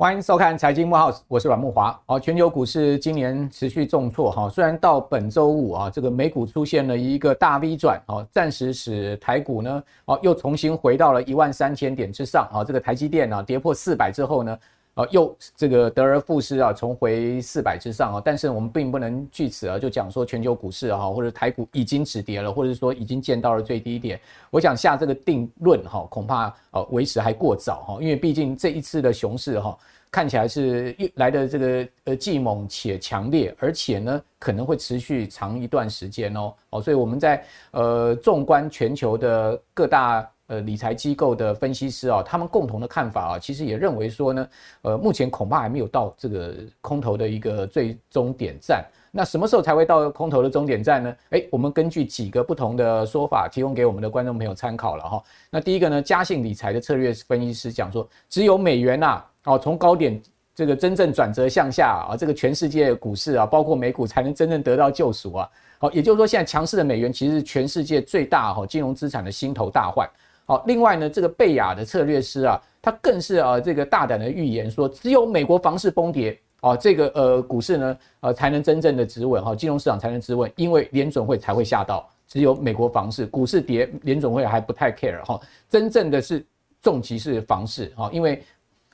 [0.00, 2.00] 欢迎收看财经木 house，我是阮木华。
[2.06, 12.62] 好，全球股市今年持续重挫哈，虽然到本周五啊，这个美股出现了一个大 V 转，哦，暂时使台股呢，哦，又重新回到了一万三千点之上啊。
[12.62, 14.56] 这个台积电啊，跌破四百之后呢，
[14.98, 18.22] 呃，又这个得而复失啊，重回四百之上啊。
[18.24, 24.20] 但是我们并不能据此啊，就讲说全球股市啊，或者台股已经止跌了，或者说已经见到了最低点。
[24.50, 29.78] 我想下这个定论哈，恐怕呃为时还过早哈，因为毕竟这一次的熊市哈，
[30.10, 36.52] 看起来是越来的这个呃既猛且强烈，而且呢可能会持续长一段时间哦。
[36.70, 40.28] 哦，所以我们在呃纵观全球的各大。
[40.48, 44.48] 呃，理财机构的分析师啊，他们共同的看法啊，其实也认为说呢，
[44.82, 48.82] 呃，目前恐怕还没有到这个空头的一个最终点站。
[49.10, 51.16] 那什么时候才会到空头的终点站呢？
[51.30, 55.22] 诶，我们根据几个不同的说法，提供给我们的观众朋友参考了哈。
[55.50, 60.18] 那第一个呢，嘉信理财的策略分析师讲说，只有美元呐，哦，从高点
[60.54, 65.50] 这个真正转折向下啊，这个全世界股市啊，包括美股才能真正得到救赎啊。
[65.78, 70.08] 好，也就是说，现在强势的美元其实是全世界最大哈金融资产的心头大患。
[70.48, 86.42] 好，另外呢，这个贝雅的策略师啊，他更是啊这个大胆的预言说，只有美国房市崩跌啊，这个呃股市呢呃才能真正的止稳哈，金融市场才能止稳，因为联准会才会吓到，只有美国房市股市跌，联准会还不太 care 哈，真正的是
[86.80, 88.42] 重击是房市哈，因为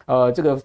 [0.07, 0.61] 呃这个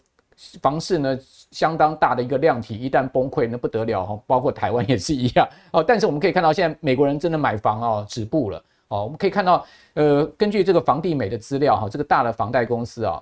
[0.59, 1.19] 房市呢
[1.51, 8.59] 相当大的一个量体，一旦崩溃那不得了哈，包括台湾也是一样哦，但是我们可以看到现在美国人真的买房啊止步了。
[8.89, 13.21] 哦，我们可以看到，呃，根据这个房地美的资料哈，这个大的房贷公司啊，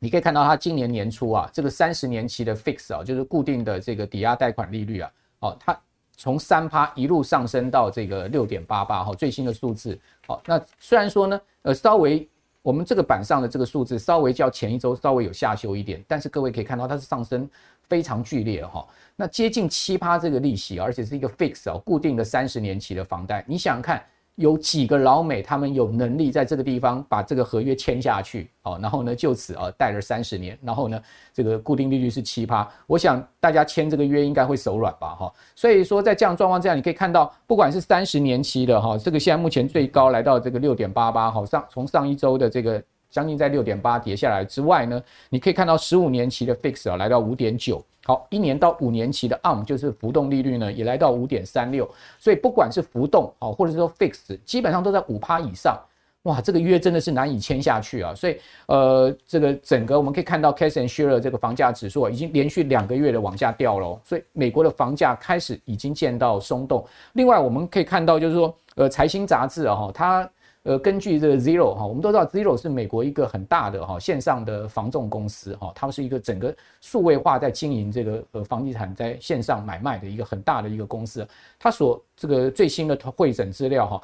[0.00, 5.80] 你可以看到它今年年初啊，这个三十年期的 fix 啊，就是固定的这个抵押贷款利率啊，哦，它
[6.16, 9.96] 从三趴一路上升到这个六点八八哈，最新的数字。
[10.26, 12.28] 好，那虽然说呢，呃，稍微
[12.60, 17.48] 我们这个板上的这个数字稍微较前一周稍微有下修一点，但是各位可以看到它是上升
[17.88, 18.84] 非常剧烈哈，
[19.14, 24.04] 那接近七趴这个利息，而且是一个 fix 啊，固定的三十年期的房贷，你想想看。
[24.38, 31.00] 有几个老美，他们有能力在这个地方把这个合约签下去，好，然后呢，就此啊贷了三十年，然后呢，
[31.34, 42.80] 这个固定利率是七趴，我想大家签这个约应该会手软吧，哈，所以说在这样状况这样，你可以看到，不管是三十年期的哈，这个现在目前最高来到这个六点八八，好，上从上一周的这个
[43.10, 47.84] 将近在六点八跌下来之外呢，你可以看到十五年期的 fix 啊来到五点九。
[48.04, 51.86] 好，一年到五年期的 ARM 就是浮动利率呢，也来到五点三六，
[52.18, 55.78] 所以不管是浮动啊，或者说 fix，基本上都在五趴以上。
[56.22, 58.14] 哇，这个约真的是难以签下去啊！
[58.14, 66.86] 所以呃，这个整个我们可以看到 Cass and Shiller 这个房价指数，已经连续两个月的往下掉了，所以美国的房价开始已经见到松动。
[67.12, 70.30] 另外，我们可以看到就是说，呃，财新杂志啊，哈，它。
[70.68, 81.26] 呃，根据这个 Zero 哈，我们都知道 Zero 是美国一个很大的哈线上的房仲公司哈，他们是一个整个数位化在经营这个呃房地产在线上买卖的一个很大的一个公司。
[81.58, 84.02] 它所这个最新的会诊资料哈，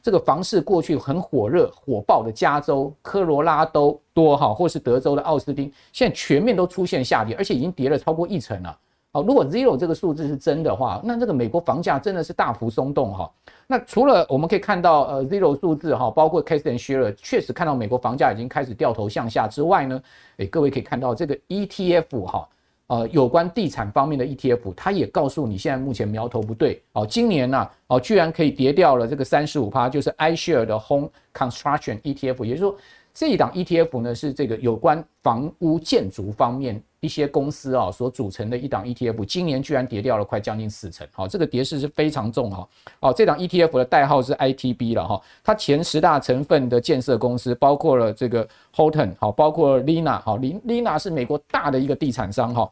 [0.00, 8.78] 这个房市过去很火热火爆的加州、科罗拉多多哈，或是德州的奥斯汀，现在全面都出现下跌，而且已经跌了超过一成了。
[9.16, 13.32] 好，如果 zero 这个数字是真的话，那这个美国房价真的是大幅松动哈。
[13.66, 20.02] 那除了我们可以看到呃 zero 数字哈，包括 Cass and Shiller 确实看到美国房价已经开始掉头向下之外呢，
[20.36, 22.48] 诶，各位可以看到这个 ETF 哈，
[22.88, 32.76] 呃，有关地产方面的 ETF，它也告诉你现在目前苗头不对哦，今年呐哦，居然可以跌掉了这个三十五趴，就是 iShare 的 Home Construction ETF，也就是说。
[33.16, 42.68] 这一档 ETF 呢，是这个有关房屋建筑方面一些公司啊所组成的一档 ETF，今年居然跌掉了快将近四成，好，这个跌势是非常重哈。
[43.00, 52.70] 哦，这档 ETF 的代号是 ITB 了哈，它前十大成分的建设公司包括了这个 Horton 好，包括 Lina 好，Lina 是美国大的一个地产商哈，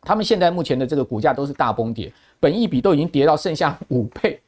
[0.00, 4.40] 他们现在目前的这个股价都是大崩跌，本益比都已经跌到剩下五倍，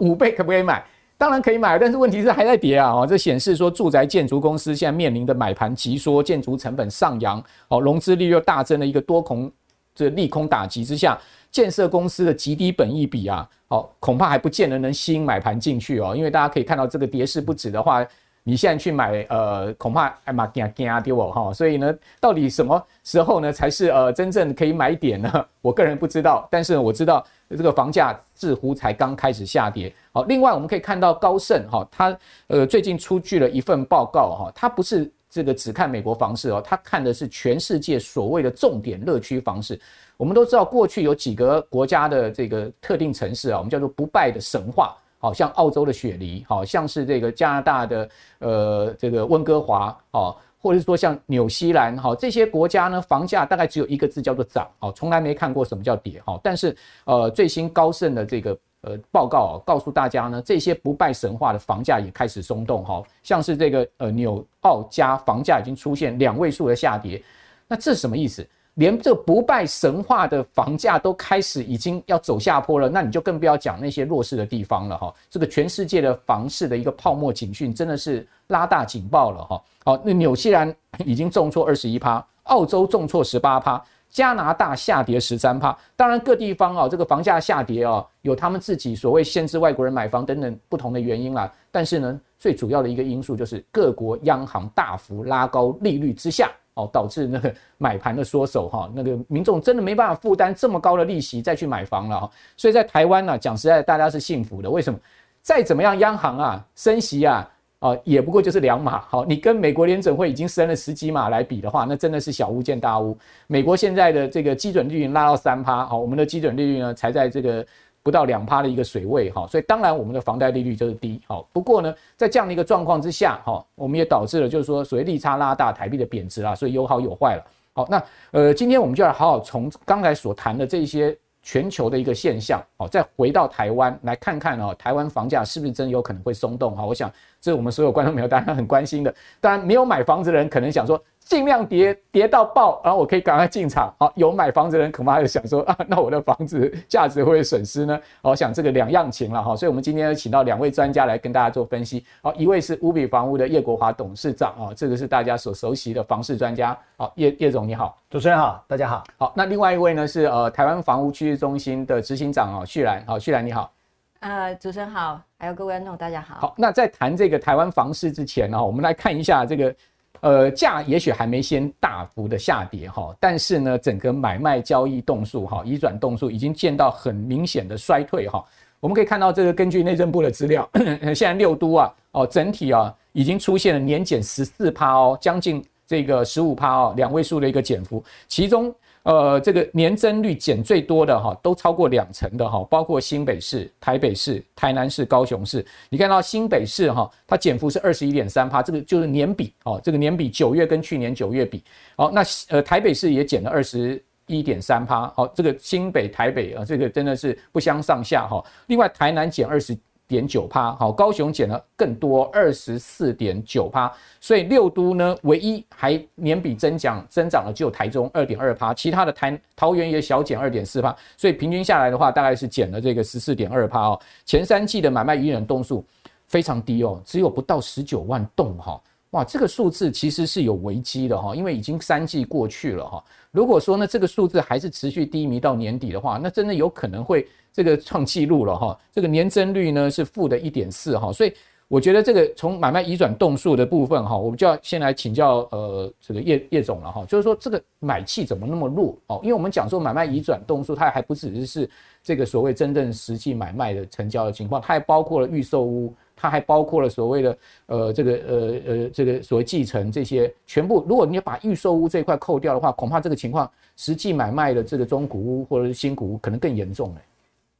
[0.00, 0.82] 五倍可不可以买？
[1.20, 2.92] 当然可以买，但是问题是还在跌啊！
[2.94, 9.52] 哦，这显示说住宅建筑公司现在面临的买盘急缩、建筑成本上扬、哦，融资率又大增的一个多空
[9.94, 11.20] 这利空打击之下，
[11.52, 16.16] 建设公司的极低本益比啊，好，恐怕还不见得能吸引买盘进去哦。
[16.16, 18.02] 因为大家可以看到这个跌势不止的话，
[18.42, 21.52] 你现在去买呃，恐怕哎妈惊惊丢哦哈。
[21.52, 25.46] 所以呢，到底什么时候呢才是呃真正可以买点呢？
[25.60, 27.24] 我个人不知道，但是我知道。
[27.52, 29.92] 这个房价似乎才刚开始下跌。
[30.12, 32.16] 好，另外我们可以看到高盛哈，它
[32.46, 39.76] 呃最近出具了一份报告哈，它不是这个只看美国房市哦，它看的是全世界所谓的重点乐区房市。
[40.16, 48.08] 我们都知道过去有几个国家的这个特定城市啊，我们叫做不败的神话好像澳洲的雪梨，好像是这个加拿大的
[48.38, 56.40] 呃这个温哥华，哦，或者是说像纽西兰，好，这些国家呢，房价大概只有一个字叫做涨，好，从来没看过什么叫跌，哈。
[56.42, 56.74] 但是
[57.04, 67.22] 呃，最新高盛的这个呃报告啊，告诉大家呢，这些不败神话的房价也开始松动，哈，像是这个呃纽澳加房价已经出现两位数的下跌，
[67.68, 68.46] 那这是什么意思？
[68.74, 75.12] 连这不败神话的房价都开始已经要走下坡了，那你就更不要讲那些弱势的地方了哈。
[75.28, 79.62] 这个全世界的房市的一个泡沫警讯真的是拉大警报了哈。
[79.84, 80.74] 好，那纽西兰
[81.04, 85.76] 已经重挫二十一趴，澳洲重挫十八趴，加拿大下跌十三趴。
[85.96, 91.52] 当然各地方啊，这个房价下跌啊，有他们自己所谓限制外国人买房等等不同的原因啦。
[91.70, 96.50] 但是呢，最主要的一个因素就是各国央行大幅拉高利率之下。
[96.74, 102.30] 哦，导致那个买盘的缩手哈，那个民众真的没办法负担这么高的利息再去买房了哈。
[102.56, 104.70] 所以在台湾呢，讲实在，大家是幸福的。
[104.70, 104.98] 为什么？
[105.42, 107.50] 再怎么样，央行啊升息啊，
[107.80, 109.00] 啊也不过就是两码。
[109.00, 113.16] 好，你跟美国联准会已经升了十几码来比的话，那真的是小巫见大巫。
[113.46, 117.66] 美国现在的这个基准利率拉到三趴，好，我们的基准利率呢才在这个。
[118.02, 121.46] 不到两趴的一个水位哈，所以当然我们的房贷利率就是低好。
[121.52, 127.44] 不过呢，在这样的一个状况之下哈，我们也导致了就是说所谓利差拉大，台币的贬值啦，所以有好有坏了。
[127.72, 136.84] 好，那呃，今天我们就要好好从刚才所谈的这些全球的一个现象，好，再回到台湾来看看哦，台湾房价是不是真有可能会松动哈？
[136.84, 137.10] 我想
[137.40, 139.14] 这是我们所有观众朋友当然很关心的。
[139.40, 141.02] 当然没有买房子的人可能想说。
[141.30, 143.94] 尽量跌跌到爆，然后我可以赶快进场。
[144.00, 147.96] 好，有买房子的人恐怕就想说啊， 那我的房子价值会不会损失呢？
[148.20, 149.54] 我想这个两样情了哈。
[149.54, 152.04] 所以，我们今天要请到两位专家来跟大家做分析。
[152.20, 156.76] 好，一位是乌比房屋的叶国华董事长啊，这个是大家所熟悉的房市专家。
[156.96, 159.04] 好，叶叶总你好，主持人好，大家好。
[159.16, 163.04] 好，那另外一位呢是呃台湾房屋趋势中心的执行长啊，旭然。
[163.06, 163.72] 好，旭然你好。
[164.18, 166.40] 呃，主持人好，还有各位观众大家好。
[166.40, 169.72] 好，那在谈这个台湾房市之前呢，我们来看一下这个。
[170.20, 178.44] 呃，价也许还没先大幅的下跌哈，但是呢，整个买卖交易动数哈，移转动数已经见到很明显的衰退哈。
[178.80, 180.68] 我们可以看到，这个根据内政部的资料，
[181.14, 188.74] 现在六都啊，哦，整体啊，已经出现了年减十四趴哦，将近这个十五趴哦，两位数的一个减幅，其中。
[189.02, 195.64] 呃，这个年增率减最多的哈，都超过两成的哈，包括新北市、台北市、台南市、高雄市。
[195.88, 201.64] 你看到新北市哈，它减幅是二十一点三趴，这个就是年比哦，这个年比九月跟去年九月比，
[201.96, 208.44] 好，那呃台北市也减了二十一点三趴，好，这个新北、台北啊，这个真的是不相上下哈。
[208.66, 209.76] 另外台南减二十。
[210.10, 213.90] 点九趴，好，高雄减了更多，二十四点九趴，
[214.20, 224.00] 所以六都呢，唯一还年比增长增长了只有台中二点二趴，其他的台桃园也小减二点四趴，所以平均下来的话，大概是减了这个十四点二趴哦。
[224.26, 225.84] 前三季的买卖移转动数
[226.26, 228.80] 非常低哦，只有不到十九万栋哈，
[229.10, 237.26] 哇，这个数字其实是有危机的哈，因为已经三季过去了哈，如果说呢这个数字还是持续低迷到年底的话，那真的有可能会。
[237.52, 241.32] 这个创纪录了哈，这个年增率呢是负的一点四哈，所以
[241.66, 249.18] 我觉得这个从买卖移转动数的部分哈，我们就要先来请教呃这个叶叶总了哈，就是说这个买气怎么那么弱哦？
[249.24, 251.68] 因为我们讲说买卖移转动数，它还不只是
[252.04, 258.36] 这个所谓真正实际买卖的成交的情况，它还包括了预售屋，它还包括了所谓的呃这个呃
[258.66, 260.84] 呃这个所谓继承这些全部。
[260.86, 267.02] 如果你把预售屋这一块扣掉的话，恐怕这个情况实际买卖的这个中古屋或者是新古屋可能更严重哎。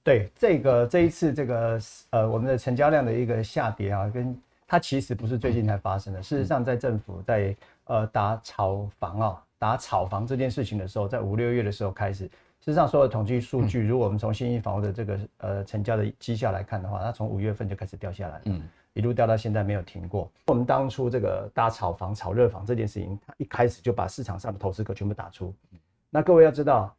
[0.03, 4.37] 对这个这一次这个呃我们的成交量的一个下跌啊，跟
[4.69, 6.23] 它其实不是最近才发生的。
[6.23, 12.29] 事实上，在政府在呃打炒房啊，打炒房这件事情的时候，在五六月的时候开始。
[12.61, 18.63] 事实上，所有统计数据，如果我们从新一房屋的这个呃成交的绩效来看的话，它从五月份就开始掉下来了，嗯，
[18.93, 20.31] 一路掉到现在没有停过。
[20.47, 25.55] 我们当初这个搭炒房、炒热房这件事情，它一开始就把市场上的投资客全部打出。
[26.11, 26.95] 那各位要知道。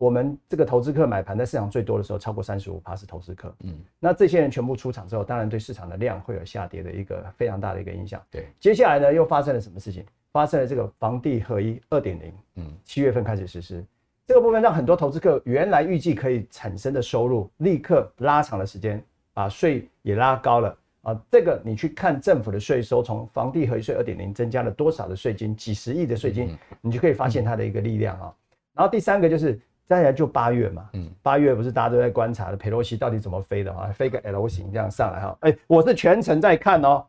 [0.00, 3.54] 我们这个投资客买盘在市场最多的时候，超过三十五趴是投资客。
[3.64, 8.18] 嗯，那这些人全部出场之后，当然对市场的量会有下跌的一个非常大的一个影响。
[8.30, 10.02] 对，接下来呢，又发生了什么事情？
[10.32, 12.32] 发生了这个房地合一二点零。
[12.54, 13.84] 嗯，七月份开始实施，
[14.30, 19.02] 这个部分让很多投资客原来预计可以产生的收入，立刻拉长了时间，
[19.34, 21.20] 把税也拉高了啊。
[21.28, 25.56] 这个你去看政府的税收，从房地合一税二点零增加了多少的税金？
[25.56, 28.32] 几十亿的税金，你就可以发现它的一个力量啊。
[28.72, 29.60] 然后第三个就是。
[29.88, 37.04] 再来就八月嘛，嗯，八月不是大家都在观察的佩洛西到底怎么飞的哈，飞个 L 型这样上来哈，哎，我是全程在看哦，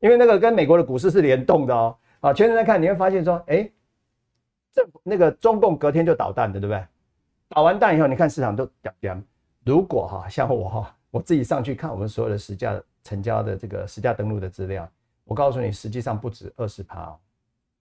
[0.00, 3.66] 因为那个跟美国的股市是联动的哦，啊，全程在看，你会发现说，哎，
[4.76, 6.86] 这那个中共隔天就导弹的，对不对？
[7.48, 9.22] 导完弹以后，你看市场都掉掉。
[9.64, 14.86] 如果哈，像我哈，我自己上去看我们所有的实价成交的这个实价登录的资料，
[15.24, 17.18] 我告诉你，实际上不止二十趴哦，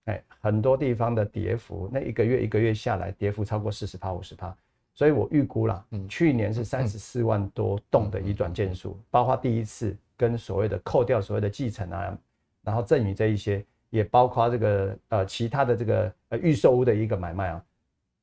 [0.05, 4.55] 哎，很多地方的跌幅，那一个月一个月下来，跌幅超过四十趴、五十趴。
[4.93, 12.17] 所以我预估了，嗯，去年是三十四万多栋的移转件数，包括第一次跟所谓的扣掉所谓的继承啊，
[12.63, 17.63] 然后赠与这一些，也包括这个呃其他的这个呃预售屋的一个买卖啊，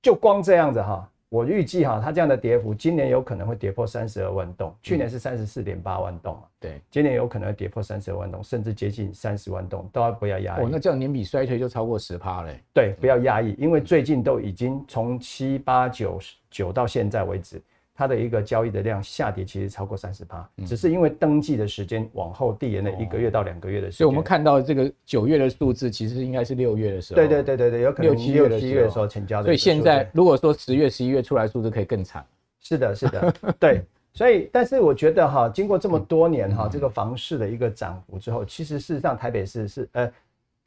[0.02, 1.08] 就光这样子哈。
[1.30, 10.62] 我预计哈，它这样的跌幅，今年有可能会跌破三十二万栋，去年是三十四点八万栋嘛，对，今年有可能会跌破三十二万栋，甚至接近三十万栋，都要不要压抑？
[10.62, 12.60] 哦，那这样年比衰退就超过十趴嘞。
[12.74, 16.18] 对，不要压抑，因为最近都已经从七八九
[16.50, 17.58] 九到现在为止。
[17.94, 23.98] 它的一个交易的量下跌，其实超过三十趴，只是因为登记的时间往后递延了一个月到两个月的时间。
[23.98, 27.16] 所以我们看到这个九月的数字，其实应该是六月的时候。
[27.16, 28.18] 对对对对对，有可能六
[28.58, 29.44] 七月的时候成交的。
[29.44, 32.24] 所以现在如果说十月、十一月出来数字可以更惨。
[32.60, 33.82] 是的，是的， 对。
[34.14, 40.10] 所以，但是我觉得哈，经过这么多年哈，这个房市的一个涨幅之后，其实事实上台北市是呃，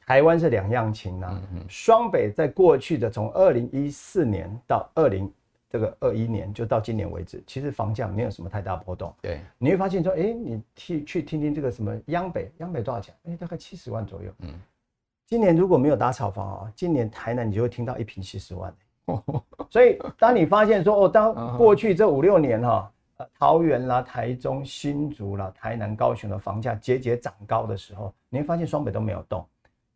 [0.06, 1.42] 台湾是两样情呐。
[1.68, 5.28] 双北在过去的从二零一四年到二零。
[5.68, 9.12] 这个二一年就到今年为止，其实房价没有什么太大波动。
[9.20, 13.14] 对，你会发现说，哎，你去去听听这个什么央北，央北多少钱？
[13.24, 14.30] 哎，大概七十万左右。
[14.40, 14.50] 嗯，
[15.26, 18.72] 今年如果没有打炒房啊，今年台南你就会听到一平七十万。
[19.70, 29.44] 所以当你发现说，哦，当过去这五六年哈，呃，桃园啦、台中、新竹啦、台南、高雄的房价节节涨高的时候，你会发现双北都没有动。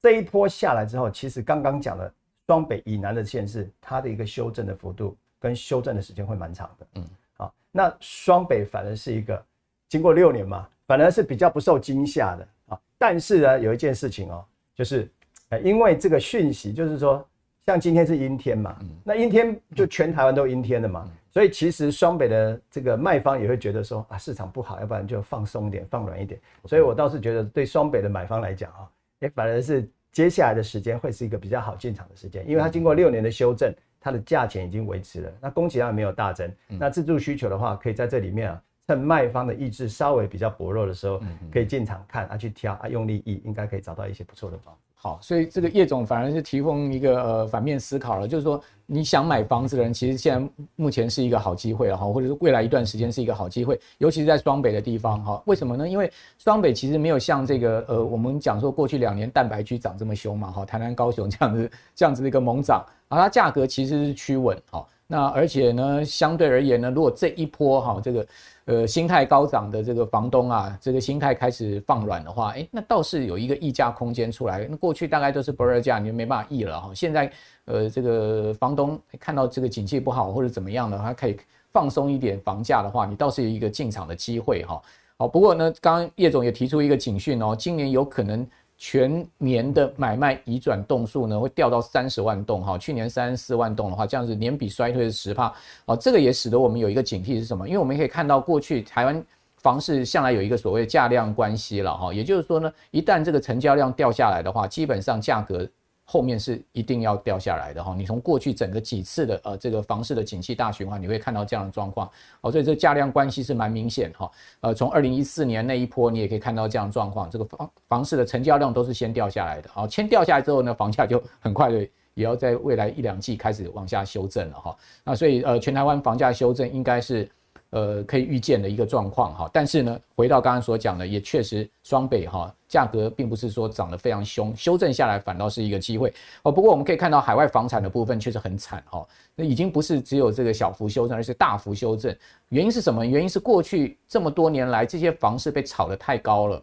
[0.03, 2.13] 这一波下来之后，其实刚刚讲的
[2.47, 5.17] 双北以南的县市，它的一个修正的幅度。
[5.41, 7.05] 跟修正的时间会蛮长的，嗯，
[7.39, 9.43] 好，那双北反而是一个
[9.89, 12.81] 经过六年嘛，反而是比较不受惊吓的啊。
[12.99, 14.45] 但是呢，有一件事情哦，
[14.75, 15.11] 就是，
[15.49, 17.27] 呃，因为这个讯息，就是说，
[17.65, 26.39] 像今天是阴天嘛，那阴天就全台湾都阴天的嘛，所以其实双北的这个卖方也会觉得说啊，市场不好，要不然就放松一点，放软一点。
[26.67, 28.87] 所以我倒是觉得，对双北的买方来讲啊，
[29.21, 33.75] 也反而是接下来的时间会是一个比较好进场的时间，因为它经过六年的修正。
[34.01, 41.19] 它的价钱已经维持了，那供给量没有大增，那自住需求的话，可以在这里面啊，趁卖方的意志稍微比较薄弱的时候，
[41.53, 44.77] 可以进场看啊，去挑啊，用力意应该可以找到一些不错的房。
[45.03, 55.43] 好，所以这个叶总反而是提供一个呃反面思考了，就是说你想买房子的人，其实现在目前是一个好机会了哈，或者是未来一段时间是一个好机会，尤其是在双北的地方哈。
[55.47, 55.89] 为什么呢？
[55.89, 64.87] 因为双北其实没有像这个呃我们讲说过去两年蛋白区涨这么凶嘛哈，台南、高雄这样子这样子的一个猛涨，而它价格其实是趋稳哈。
[65.11, 68.27] 那而且呢，相对而言呢，如果这一波哈这个。
[68.67, 74.65] 呃，心态高涨的这个房东啊，这个心态开始放软的话，哎，那倒是有一个溢价空间出来。
[74.71, 76.93] 那过去大概都是不二价，你就没办法议了哈。
[76.95, 77.33] 现在，
[77.65, 81.37] 呃，这个房东看到这个景气不好或者怎么样的，他可以
[81.73, 84.81] 放松一点房价的话，你倒是有一个进场的机会哈。
[85.17, 88.47] 好，不过呢，刚刚叶总也提出一个警讯哦，今年有可能。
[88.83, 92.79] 全年的买卖移转栋数呢，会掉到三十万栋哈。
[92.79, 95.53] 去年三十四万栋的话，这样子年比衰退是十帕。
[95.85, 97.69] 哦，这个也使得我们有一个警惕是什么？
[97.69, 99.23] 因为我们可以看到过去台湾
[99.59, 105.69] 房市向来有一个所谓价量关系了哈，也就是说呢，一旦这个成交量掉下来的话，基本上价格。
[106.13, 114.29] 后面是一定要掉下来的哈，你从过去整个几次的呃这个房市的景气大循环，你会看到这样的状况哦，所以这价量关系是蛮明显哈。
[114.59, 121.79] 呃，从二零一四年那一波，你也可以看到这样的状况，这个房房市的成交量都是先掉下来的，好，先掉下来之后呢，房价就很快的
[122.15, 124.77] 也要在未来一两季开始往下修正了哈。
[125.05, 127.31] 那所以呃，全台湾房价修正应该是。
[127.71, 136.13] 呃，可以预见的一个状况哈，但是呢，回到刚刚所讲的，也确实双北哈价格并不是说涨得非常凶，修正下来反倒是一个机会
[136.43, 136.51] 哦。
[136.51, 142.13] 不过我们可以看到海外房产的部分确实很惨哈，那已经不是只有这个小幅修正，而是大幅修正。
[142.49, 143.07] 原因是什么？
[143.07, 146.63] 原因是过去这么多年来这些房市被炒得太高了。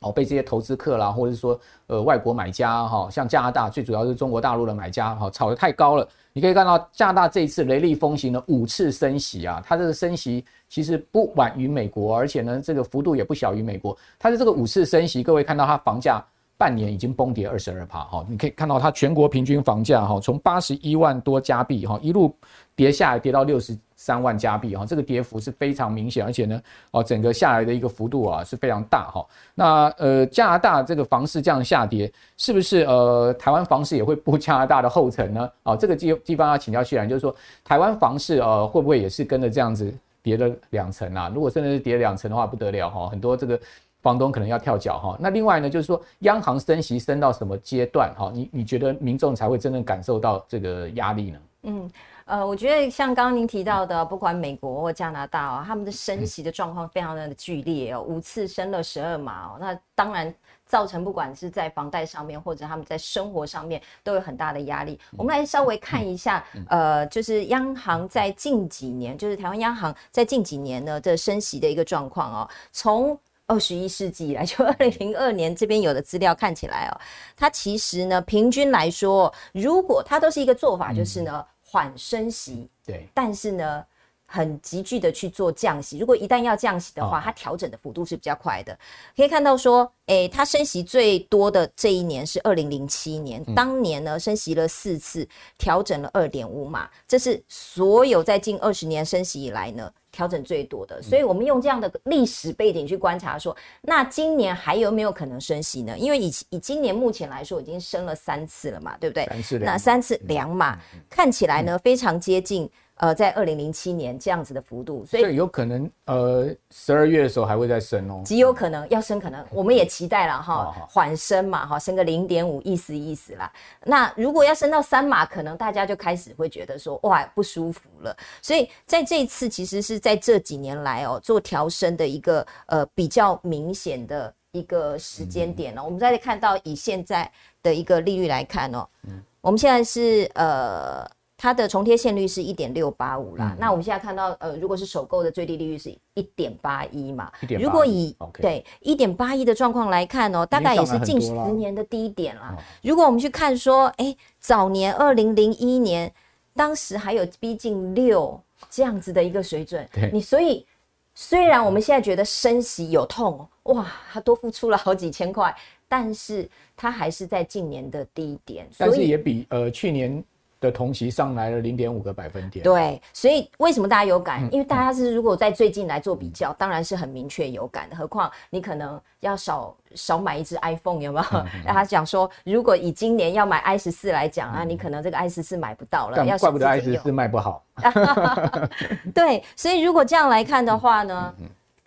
[0.00, 6.08] 哦，被这些投资客啦，或者是说呃外国买家哈，像加拿大，最主要是中国大陆的买家哈，炒得太高了。
[6.32, 13.96] 你可以看到加拿大这一次雷厉风行的五次升息啊，它这个升息其实不晚于美国，而且呢这个幅度也不小于美国。
[14.18, 16.24] 它的这个五次升息，各位看到它房价
[16.60, 22.36] 半年已经崩跌二十二趴哈，你可以看到它全国平均房价哈，从八十一万多加币哈一路
[22.76, 23.76] 跌下来，跌到六十。
[24.00, 26.58] 三万加币哈，这个跌幅是非常明显，而且呢，
[26.90, 29.26] 哦，整个下来的一个幅度啊是非常大哈。
[29.54, 35.50] 那呃，加拿大这个房市这样下跌，是不是呃，台湾房市也会步加拿大的后尘呢？
[35.64, 41.30] 哦，这个地地方要请教旭然，就是说台湾房市呃会不会也是跟着这样子跌了两层啊？
[41.34, 43.60] 如果真的是跌两层的话，不得了哈，很多这个
[44.02, 45.16] 房东可能要跳脚哈。
[45.20, 48.30] 那另外呢，就是说央行升息升到什么阶段哈？
[48.34, 51.38] 你你觉得民众才会真正感受到这个压力呢？
[51.62, 51.90] 嗯，
[52.24, 64.98] 呃，我觉得像刚刚您提到的，不管美国或加拿大哦，他们的升息的状况非常的剧烈哦，五次升了十二码哦，那当然造成不管是在房贷上面或者他们在生活上面都有很大的压力。
[65.18, 73.18] 我们来稍微看一下，呃，就是央行在近几年，就是台湾央行在近几年呢的升息的一个状况哦，从
[73.50, 77.00] 二十一世纪以来， 就二零零二年这边有的资料看起来哦，
[77.36, 83.84] 它其实呢，平均来说，如果它都是一个做法，就是呢，缓升息，对，但是呢，
[84.24, 85.98] 很急剧的去做降息。
[85.98, 88.78] 如果一旦要降息的话，它调整的幅度是比较快的。
[89.16, 95.28] 可以看到说，诶，它升息最多的这一年是二零零七年，当年呢升息了四次，
[95.58, 99.92] 调整了二点五码，这是所有在近二十年升息以来呢。
[100.12, 105.96] 调整最多的，所以我们用这样的历史背景去观察说，那今年还有没有可能升息呢？
[105.98, 109.24] 因为以以今年目前来说，已经升了三次了嘛，对不对？
[109.26, 112.68] 三次，那三次两码，看起来呢非常接近。
[113.00, 123.50] 呃，在二零零七年这样子的幅度，所以有可能呃十二月的时候还会再升哦，极有可能要升，可能我们也期待了哈， 缓升嘛哈，升个零点五，意思意思啦。
[123.86, 128.14] 那如果要升到三码，可能大家就开始会觉得说哇不舒服了。
[128.42, 135.82] 所以在这一次，其实是在这几年来哦做调升的一个呃比较明显的一个时间点哦。
[135.82, 141.10] 我们再看到以现在的一个利率来看哦，嗯，我们现在是呃。
[141.42, 152.54] 它的重贴现率是一点六八五啦，嗯、那我们现在看到，呃，如果是首购的最低利率是一点八一嘛，如果以 Okay 对一点八一的状况来看哦，大概也是近十年的低点啦。
[152.82, 156.12] 如果我们去看说，哎、欸，早年二零零一年，
[156.54, 160.10] 当时还有逼近六这样子的一个水准，对。
[160.12, 160.66] 你所以
[161.14, 165.56] 虽然我们现在觉得升息有痛，哇，它多付出了好几千块，
[165.88, 170.22] 但是它还是在近年的低点，但是也比呃去年。
[170.60, 174.46] 的同期上来了零点五个百分点，对，所以为什么大家有感？
[174.52, 177.96] 因为大家是如果在最近来做比较，当然是很明确有感的。
[177.96, 181.44] 何况你可能要少少买一支 iPhone，有没有？
[181.64, 187.64] 让他讲说，如果以今年要买 i 十四来讲啊，你可能这个 i 十四买不到了，要怪不得 i 十四卖不好。
[189.14, 191.34] 对，所以如果这样来看的话呢，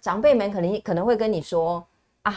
[0.01, 1.85] 长辈们可能可能会跟你说
[2.23, 2.35] 啊。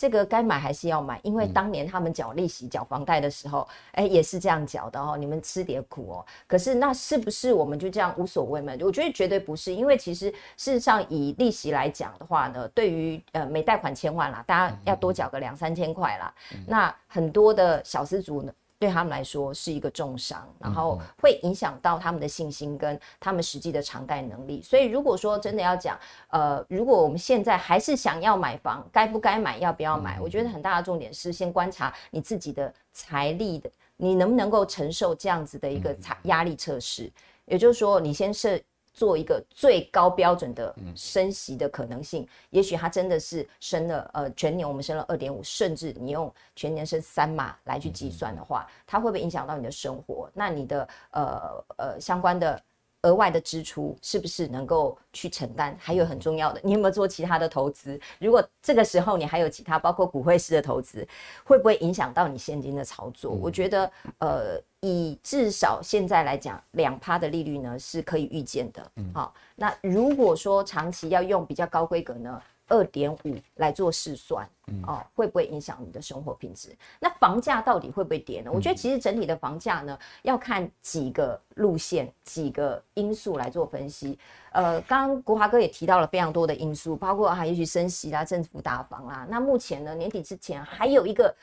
[0.00, 5.14] 这个该买还是要买，因为当年他们缴利息、缴房贷的时候，哎，也是这样缴的哦。
[5.14, 6.24] 你们吃点苦哦。
[6.46, 8.72] 可是那是不是我们就这样无所谓嘛？
[8.80, 16.32] 我觉得绝对不是，因为其实事实上以利息来讲的话呢，对于呃每贷款千万啦，大家要多缴个两三千块啦。
[16.66, 18.50] 那很多的小资族呢。
[18.80, 24.62] 对他们来说是一个重伤，然后会影响到他们的信心跟他们实际的偿贷能力。
[24.62, 25.98] 所以如果说真的要讲，
[26.30, 30.18] 呃，如果我们现在还是想要买房，该不该买，要不要买？
[30.18, 37.12] 我觉得很大的重点是先观察你自己的财力的，你能不能够承受这样子的一个财压力测试。
[37.44, 38.58] 也就是说，你先设。
[38.92, 50.30] 做一个最高标准的升息的可能性，也许它真的是升了，呃，全年我们升了二点五，甚至你用全年升三码来去计算的话，它会不会影响到你的生活？
[50.34, 52.60] 那你的呃呃相关的。
[53.04, 55.74] 额外的支出是不是能够去承担？
[55.80, 57.98] 还有很重要的，你有没有做其他的投资？
[58.18, 61.08] 如果这个时候你还有其他，包括股汇式的投资，
[61.42, 63.32] 会不会影响到你现金的操作？
[63.32, 68.90] 我觉得，呃，以至少现在来讲，两趴的利率呢是可以预见的。
[69.12, 72.42] 好，那如果说长期要用比较高规格呢？
[72.72, 74.48] 二点五来做试算，
[74.86, 76.68] 哦，会不会影响你的生活品质？
[77.00, 78.50] 那房价到底会不会跌呢？
[78.54, 84.16] 我觉得其实整体的房价呢，要看几个路线、几个因素来做分析。
[84.52, 89.26] 呃，刚刚国华哥也提到了非常多的因素，包括啊也许升息啦、政府打房啦。
[89.28, 91.34] 那目前呢，年底之前还有一个。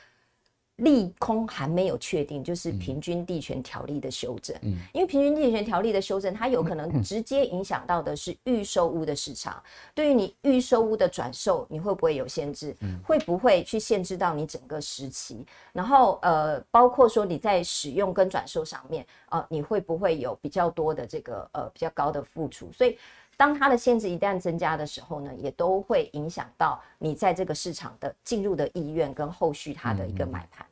[0.78, 4.56] 利空还没有确定，就是平均地权条例的修正。
[4.62, 9.60] 嗯，因为平均地权条例的修正，它有可能直接影响到的是预售屋的市场。
[9.92, 12.76] 对于你预售屋的转售，你会不会有限制？
[13.04, 15.44] 会不会去限制到你整个时期？
[15.72, 22.70] 然后呃，包括说你在使用跟转售上面，呃，你会不会有比较多的这个呃比较高的付出？
[22.72, 22.96] 所以，
[23.36, 30.64] 当它的限制一旦增加的时候呢，也都会影响到你在这个市场的进入的意愿跟后续它的一个买盘。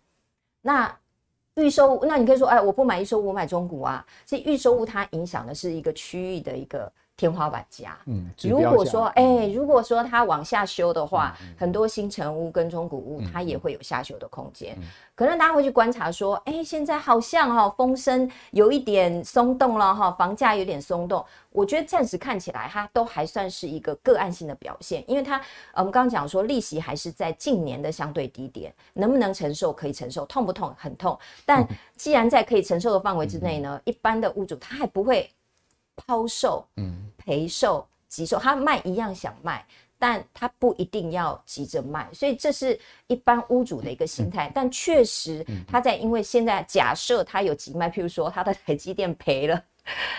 [0.67, 0.99] 那
[1.55, 4.05] 预收，那你可以说，哎，我不买预收，我买中股啊。
[4.25, 7.97] 其实预收物它影响的是一个区域的一个天花板价。
[8.07, 14.77] 嗯，如果说哎、欸，如果说它往下修的话，很多新城屋跟中古屋它也会有下修的空间。
[15.15, 21.25] 可能大家会去观察说，哎、欸，现在好像哈、喔、风声有一点松动了哈，房价有点松动。
[21.51, 25.41] 我觉得暂时看起来它都还算是一个个案性的表现，因为它
[25.73, 29.73] 我们刚刚讲说利息还是在近年的相对低点，能不能承受？
[29.73, 30.75] 可以承受，痛不痛？
[30.77, 31.19] 很痛。
[31.47, 35.31] 但既然在可以承受的范围之内呢，嗯、一般的屋主他还不会
[35.97, 39.65] 抛售、嗯，赔售、急售，他卖一样想卖，
[39.99, 44.49] 但他不一定要急着卖，所以这是一般屋主的一个心态。
[44.49, 49.63] 嗯、但确实他在因为现在假设他有急卖，譬如说他的台积电赔了。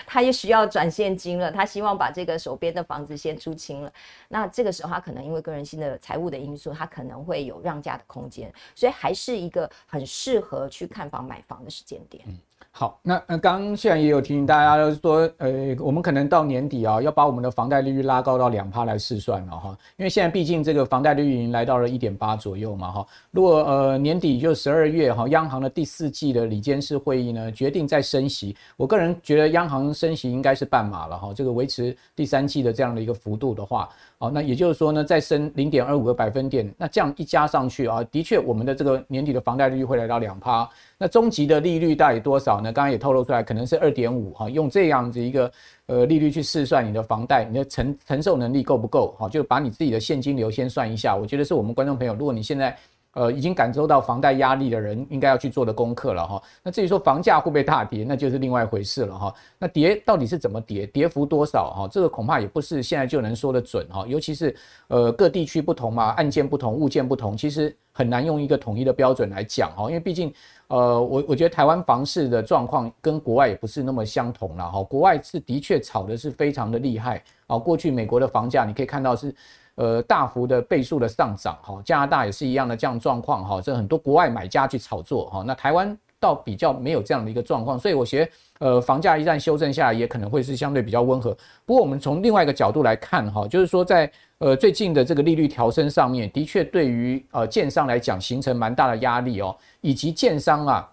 [0.06, 3.92] 他也需要转现金了，他希望把这个手边的房子先出清了。
[4.26, 12.24] 那这个时候，他可能因为个人性的财务的因素，他可能会有让价的空间，所以还是一个很适合去看房买房的时间点。
[12.26, 12.38] 嗯
[12.70, 23.06] 好，那那刚刚现在也有提醒大家，就是说，呃，我们可能到年底啊，要把我们的房贷利率拉高到两趴来试算了哈，因为现在毕竟这个房贷利率已经来到了一点八左右嘛哈。
[23.32, 33.88] 如果呃年底就十二月哈，央行的第四季的理监事会议呢决定再升息，我个人觉得央行升息应该是半码了哈，这个维持第三季的这样的一个幅度的话，
[34.20, 40.68] 好，那也就是说呢，再升零点二五个百分点，那这样一加上去啊，的确我们的这个年底的房贷利率会来到两趴。
[40.98, 42.72] 那终极的利率大概多少呢？
[42.72, 44.50] 刚刚也透露出来，可能是二点五哈。
[44.50, 45.48] 用这样子一个
[45.86, 49.14] 呃利率去试算你的房贷，你的承承受能力够不够？
[49.20, 51.14] 哈，就把你自己的现金流先算一下。
[51.14, 52.76] 我觉得是我们观众朋友，如果你现在
[53.18, 56.42] 呃已经感受到房贷压力的人，应该要去做的功课了哈。
[56.62, 59.34] 那至于说房价会不会大跌，那就是另外一回事了哈。
[59.58, 60.86] 那跌到底是怎么跌？
[60.86, 61.74] 跌幅多少？
[61.76, 64.06] 哈，这个恐怕也不是现在就能说得准哈。
[64.06, 64.54] 尤其是
[64.86, 70.32] 呃各地区不同嘛，案件不同，物件不同，其实很难用一个统一的标准来讲哈，因为毕竟。
[70.68, 74.82] 呃，我我觉得台湾房市的状况跟国外也不是那么相同了哈。
[74.82, 77.56] 国外是的确炒的是非常的厉害啊。
[77.56, 79.34] 过去美国的房价你可以看到是
[79.78, 81.80] 呃大幅的倍数的上涨哈。
[81.84, 83.60] 加拿大也是一样的这样状况哈。
[83.60, 85.42] 这很多国外买家去炒作哈。
[85.46, 91.34] 那台湾倒比较没有这样的一个状况，所以我觉得呃房价一旦修正下来，也可能会是相对比较温和。
[91.64, 94.10] 不过我们从另外一个角度来看哈，就是说在。
[94.40, 100.88] 呃，最近的这个利率调升上面，的确对于呃建商来讲形成蛮大的压力哦，以及建商啊，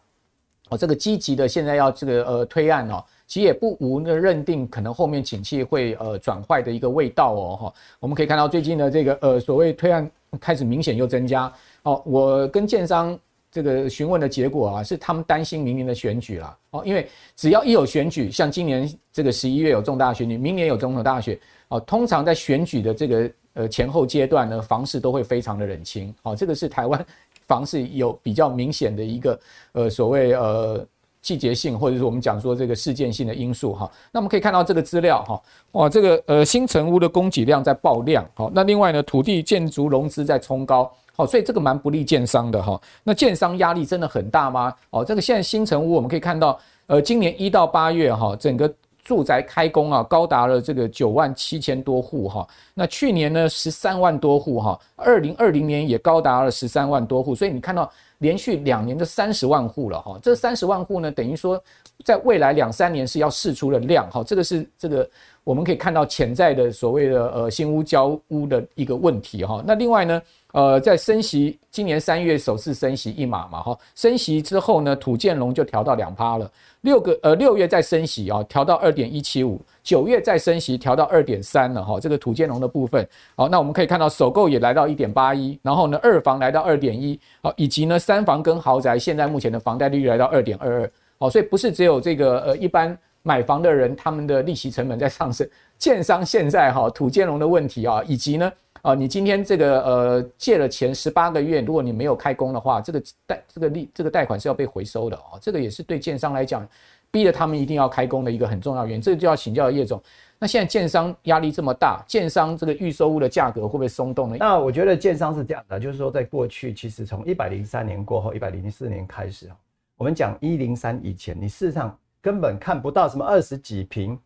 [0.70, 7.74] 哦这个积极的现在要这个呃推案哦，其实也不无的认定可能后面景气会呃转坏的一个味道哦哈。
[8.00, 10.10] 我们可以看到最近的这个呃所谓推案
[10.40, 11.52] 开始明显又增加
[11.84, 13.18] 哦，我跟建商
[13.52, 21.38] 这个询问的结果啊，是他们担心明年的选举啦哦，因为只要一有选举，像今年这个十一月有重大选举，明年有总统大选。
[21.70, 26.14] 哦，通常在选举的这个呃前后阶段呢，房市都会非常的冷清。
[26.22, 27.04] 哦，这个是台湾
[27.48, 29.40] 房市有比较明显的一个
[29.72, 30.86] 呃所谓呃
[31.26, 33.90] 季节性，或者是我们讲说这个事件性的因素哈。
[34.12, 38.24] 那我们可以看到这个资料哈，哇，这个呃新成屋的供给量在爆量。
[38.36, 40.88] 好，那另外呢，土地建筑融资在冲高。
[41.16, 42.80] 好，所以这个蛮不利建商的哈。
[43.04, 44.72] 那建商压力真的很大吗？
[44.92, 48.72] 哦，这个现在新成屋我们可以看到，呃，今年一到八月哈，整个。
[49.06, 52.48] 住宅开工啊，高达了这个九万七千多户哈。
[52.74, 54.80] 那去年呢，十三万多户哈。
[54.96, 57.88] 二零二零年也高达了十三万多户，所以你看到
[58.20, 60.20] 连续两年的三十万户了哈。
[60.22, 61.62] 这三十万户呢，等于说
[62.04, 64.24] 在未来两三年是要释出的量哈。
[64.24, 65.10] 这个是这个
[65.44, 69.64] 我们可以看到潜在的所谓的呃新屋交屋的一个问题哈。
[69.66, 70.22] 那另外呢，
[70.54, 73.78] 呃，在升息，今年三月首次升息一码嘛哈。
[73.96, 76.50] 升息之后呢，土建龙就调到两趴了。
[76.82, 98.52] 六个呃六月再升息啊，调到二点一七五，九月再升息调到二点三了哈，这个土建龙的部分，好，那我们可以看到首购也来到一点八一，然后呢二房来到二点一，好，以及呢三房跟豪宅现在目前的房贷利率来到二点二二，好，所以不是只有这个呃一般买房的人他们的利息成本在上升，建商现在哈土建龙的问题啊，以及呢。
[98.82, 105.40] 啊，你今天这个呃借了钱十八个月，如果你没有开工的话，这个贷这个利这个贷款是要被回收的哦。
[105.42, 106.68] 这个也是对建商来讲，
[107.16, 109.02] 逼着他们一定要开工的一个很重要原因。
[109.02, 110.04] 这个就要请教叶总，
[110.38, 114.36] 那现在建商压力这么大，建商这个预售屋的价格会不会松动呢？
[114.38, 119.50] 那我觉得建商是这样的，就是说在过去其实从一百零三年过后，一百零四年开始，
[119.96, 124.20] 我们讲一零三以前，你事实上根本看不到什么二十几平。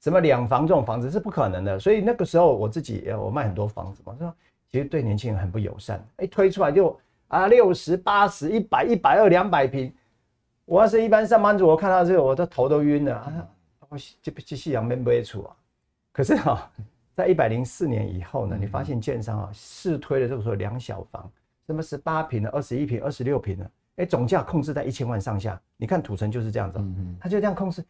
[0.00, 4.34] 什么两房这种房子是不可能的，所以那个时候我自己我卖很多房子嘛，说
[4.72, 6.04] 其实对年轻人很不友善。
[6.16, 9.94] 哎，推出来就啊六十八十一百一百二两百平，
[10.64, 13.32] 我要是一般上班族，我看到这个我的头都晕了啊！
[13.88, 15.56] 我这这夕阳没不出啊。
[16.12, 16.70] 可是哈，
[17.14, 21.30] 在一百零四年以后呢，你发现建商啊试推的这个时候两小房，
[21.66, 25.60] 什么十八平的、二十一平、二十六平的，哎，总价控制在一千万上下。
[25.76, 26.80] 你看土城就是这样子，
[27.20, 27.84] 他就这样控制。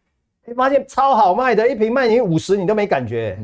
[0.45, 3.39] 你发现超好卖的，一平卖你五十你都没感觉，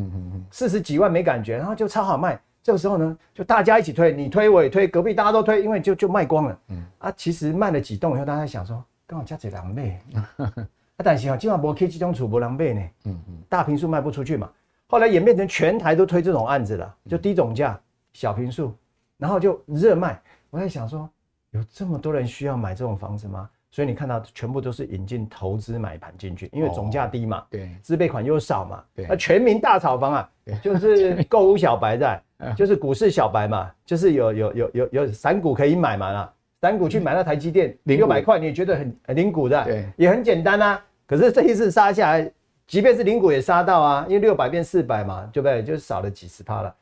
[0.51, 2.41] 四十几万没感觉，然后就超好卖。
[2.61, 6.59] 这个时候呢，就大家一起推，你推我也推，隔壁大家都推，因为就就卖光了。
[6.69, 9.99] 嗯啊，其实卖了几栋以后，大家想说，刚好加几两倍。
[10.15, 12.81] 啊，但是啊，今晚不 K 集中储不两倍呢。
[13.07, 14.49] 嗯嗯，大平数卖不出去嘛，
[14.87, 17.81] 后来演变成全台都推这种案子了，就低总价
[18.13, 18.73] 小平数，
[19.17, 20.21] 然后就热卖。
[20.51, 21.11] 我在想说。
[21.53, 23.49] 有这么多人需要买这种房子吗？
[23.71, 30.31] 所以你看到全部都是引进投资买盘进去，因为总价低嘛，对，自备款又少嘛，对，那全民大炒房啊，
[30.63, 32.23] 就是 购物小白在，
[32.55, 40.85] 就是股市小白嘛，就是有有有有有散股可以买嘛啦，散股去买那台积电零六百块，你也觉得很很零股的，对，也很简单啊。
[41.07, 42.31] 可是这一次杀下来，
[42.67, 45.63] 即便是零股也杀到啊，因为六百变四百嘛，对不对？
[45.63, 46.75] 就是少了几十趴了。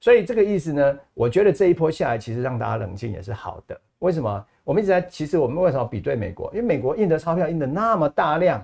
[0.00, 3.80] 所以这个意思呢，我觉得这一波下来，其实让大家冷静也是好的。
[3.98, 4.44] 为什么？
[4.62, 6.50] 我们一直在，其实我们为什么比对美国？
[6.54, 8.62] 因为美国印的钞票印的那么大量，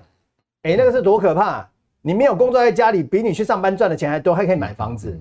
[0.63, 1.67] 哎，那个是多可怕！
[2.01, 5.19] 你没有工作在家里，比你去上班赚的钱还多，还可以买房子，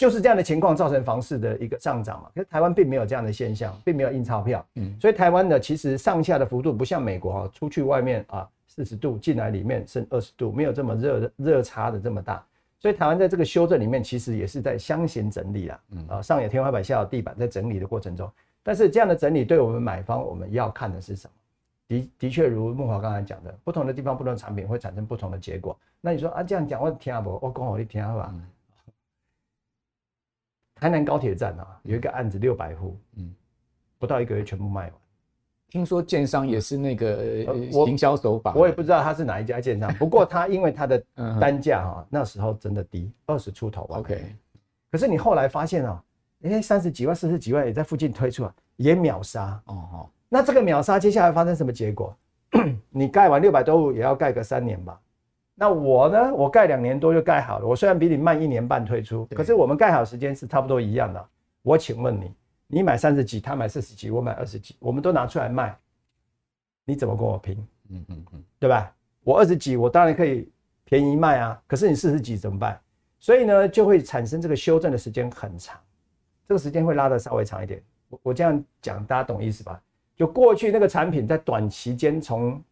[0.00, 2.30] 就是这样的情况造成房市的一个上涨嘛。
[2.34, 12.42] 可是台湾并没有这样的现象，并没有印钞票，嗯，所以台湾的其实上下的幅度不像美国哈，出去外面啊四十度，进来里面剩二十度，没有这么热热差的这么大。
[12.78, 18.26] 所以台湾在这个修正里面，其实也是在箱型整理啦，啊，上有天花板，下有地板，在整理的过程中。
[18.62, 21.32] 但是这样的整理对我们买方，我们要看的是什么？
[21.88, 25.78] 的的确，如木华刚才讲的，不同的地方、不同的产品会产生不同的结果。
[26.00, 27.38] 那你说啊，这样讲我听不？
[27.42, 28.34] 我讲我你听吧。
[30.80, 33.32] 台南高铁站啊，有一个案子六百户，嗯，
[33.98, 34.92] 不到一个月全部卖完。
[35.68, 37.22] 听说建商也是那个
[37.86, 39.92] 营销手法，我也不知道他是哪一家建商。
[39.98, 41.00] 不过他因为他的
[41.38, 43.84] 单价哈，那时候真的低，二十出头。
[43.90, 44.34] OK，
[44.90, 46.02] 可是你后来发现啊。
[46.42, 50.10] 哎，三十几万、四十几万也在附近推出啊，也秒杀哦哦。
[50.26, 52.16] 那这个秒杀，接下来发生什么结果？
[52.88, 54.98] 你盖完六百多户，也要盖个三年吧？
[55.60, 56.32] 那我呢？
[56.32, 57.66] 我盖两年多就盖好了。
[57.66, 61.28] 我虽然比你慢一年半推出，可是我们盖好时间是差不多一样的。
[61.60, 62.34] 我请问你，
[62.66, 65.76] 你买三十几，他买四十几，我买二十几，我们都拿出来卖，
[66.86, 67.54] 你怎么跟我拼？
[67.90, 68.90] 嗯嗯嗯，对吧？
[69.22, 70.50] 我二十几，我当然可以
[70.86, 71.62] 便宜卖啊。
[71.66, 72.80] 可是你四十几怎么办？
[73.18, 75.78] 所以呢，就会产生这个修正的时间很长。
[76.48, 79.78] 这个时间会拉得稍微长一点，我我这样讲，大家懂意思吧？
[80.16, 82.64] 就过去那个产品在短期间从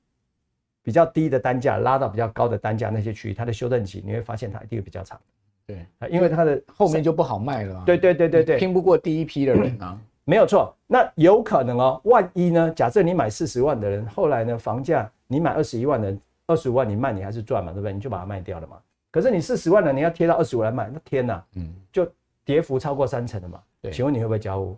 [0.89, 5.21] 比较低的单价拉到比较高的单价，那些区域它的修正期，你会发现它一定会比较长。
[5.67, 7.83] 对，因为它的后面就不好卖了。
[7.85, 10.75] 对对对对对，拼不过第一批的人啊，没有错。
[10.87, 12.71] 那有可能哦，万一呢？
[12.71, 17.93] 假设你买四十万的人，后来呢，房价你买二十一万的人，二十五万你卖你还是赚嘛，对不对？
[17.93, 18.79] 你就把它卖掉了嘛。
[19.11, 22.11] 可是你四十万的你要贴到二十五来卖，那天呐，嗯，就
[22.47, 23.61] 跌幅超过三成了嘛。
[23.83, 24.75] 对，请问你会不会交屋？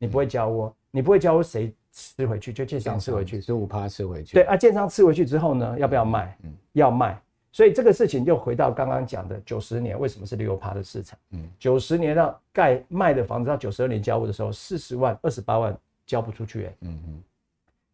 [0.00, 2.52] 你不会交屋，你不会交屋，谁吃回去？
[2.52, 4.34] 就建商吃回去，十五趴吃回去。
[4.34, 6.36] 对啊，建商吃回去之后呢，要不要卖？
[6.42, 7.18] 嗯，要卖。
[7.50, 11.18] 所以这个事情就回到刚刚讲的九十年为什么是六趴的市场？
[11.30, 17.22] 嗯，九十年到盖卖的房子到九十二年交屋的时候，四十万、二十八万交不出去，嗯嗯，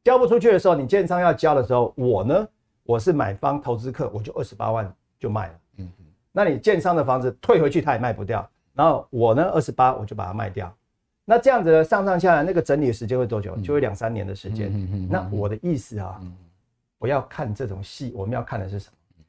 [0.02, 2.48] 交不出去的时候，你建商要交的时候，我呢，
[2.82, 5.54] 我是买方投资客，我就二十八万就卖了。
[5.76, 8.44] 嗯嗯，那你建商的房子退回去，他也卖不掉。
[8.74, 10.74] 然后我呢，二十八我就把它卖掉，
[11.32, 13.56] 那这样子呢，上上下来那个整理的时间会多久？
[13.56, 14.70] 就会两三年的时间。
[15.08, 16.20] 那我的意思啊，
[16.98, 19.24] 我要看这种戏，我们要看的是什么？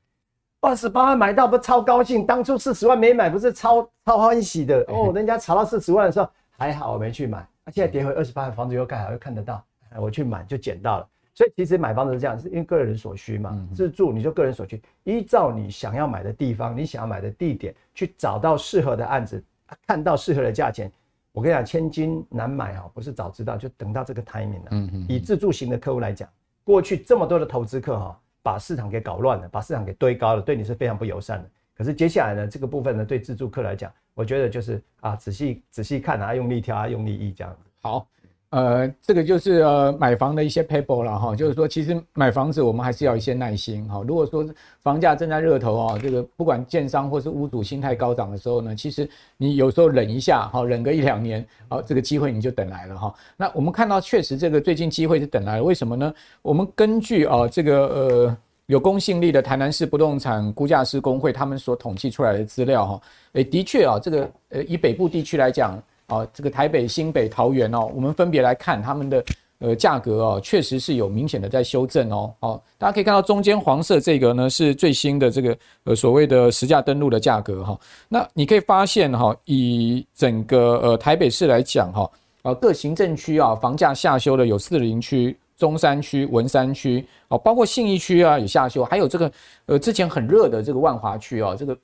[0.60, 2.26] 二十八万买到不超高兴？
[2.26, 5.14] 当初四十万没买，不是超超欢喜的哦？
[5.16, 9.64] 人家炒到四十万的时候还好我没去买，啊，现在跌回二十八万，房子又盖好又看得到，
[9.96, 11.08] 我去买就捡到了。
[11.34, 13.58] 所以其实买房子是这样，是因为个人所需嘛。
[13.74, 19.42] 自住你就个人所需，依照你想要买的地方，你想要买的地点，去找到适合的案子，
[19.88, 20.92] 看到适合的价钱。
[21.34, 24.68] 我跟你讲，千金难买哈，不是早知道就等到这个 timing 了。
[24.72, 26.30] 嗯嗯以自助型的客户来讲，
[26.64, 31.50] 过去这么多的投资客哈，把市场给搞乱了，把市场给堆高了，对你是非常不友善的。
[31.76, 37.60] 可是接下来呢，这个部分呢，对自助客来讲，我觉得就是啊，仔细仔细看啊，用力挑啊，用力议这样子。
[37.82, 38.08] 好。
[38.54, 44.04] 呃，这个就是呃买房的一些 paper 了哈，就是说其实买房子我们还是要一些耐心哈。
[44.08, 44.48] 如果说
[44.84, 53.12] 房价正在热头啊，这个不管建商或是屋主心态高涨的时候呢，其实你有时候忍一下哈，忍个一两年，好，这个机会你就等来了哈。
[53.36, 56.14] 那我们看到确实这个最近机会是等来了，为什么呢？
[56.44, 58.38] 我们根据啊这个呃
[58.68, 65.82] 有公信力的台南市不动产估价师公会他们所统计出来的资料哈，诶的确啊这个呃以北部地区来讲。
[66.14, 69.24] 啊，这个台北、新北、桃园哦，我们分别来看他们的
[69.60, 72.34] 呃价格哦，确实是有明显的在修正哦。
[72.42, 77.80] 哦，大家可以看到中间黄色这个呢是最新的这个呃所谓的实价登录的价格哈。
[78.08, 82.10] 那你可以发现哈，以整个呃台北市来讲哈，
[82.44, 89.32] 啊各行政区啊房价下修的有士林区、中山区、文山区哦，包括信义区啊也下修，还有这个
[89.66, 91.76] 呃之前很热的这个万华区啊，这个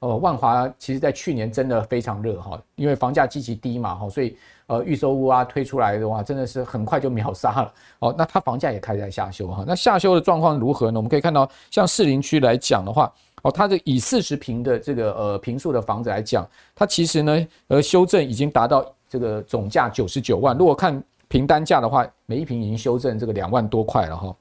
[0.00, 8.14] 呃万华其实在去年真的非常热哈，因为房价极其低嘛哈，所以呃预售屋啊推出来的话，真的是很快就秒杀了哦。
[8.16, 10.98] 那它房价也开始在下修哈，那下修的状况如何呢？
[10.98, 21.02] 我们可以看到，像士林区来讲的话，哦，它的以四十平的这个呃平数的房子来讲，它其实呢呃修正已经达到这个总价九十九万，如果看。
[21.30, 24.34] 平单价的话，每一平已经修正这个两万多块了哈。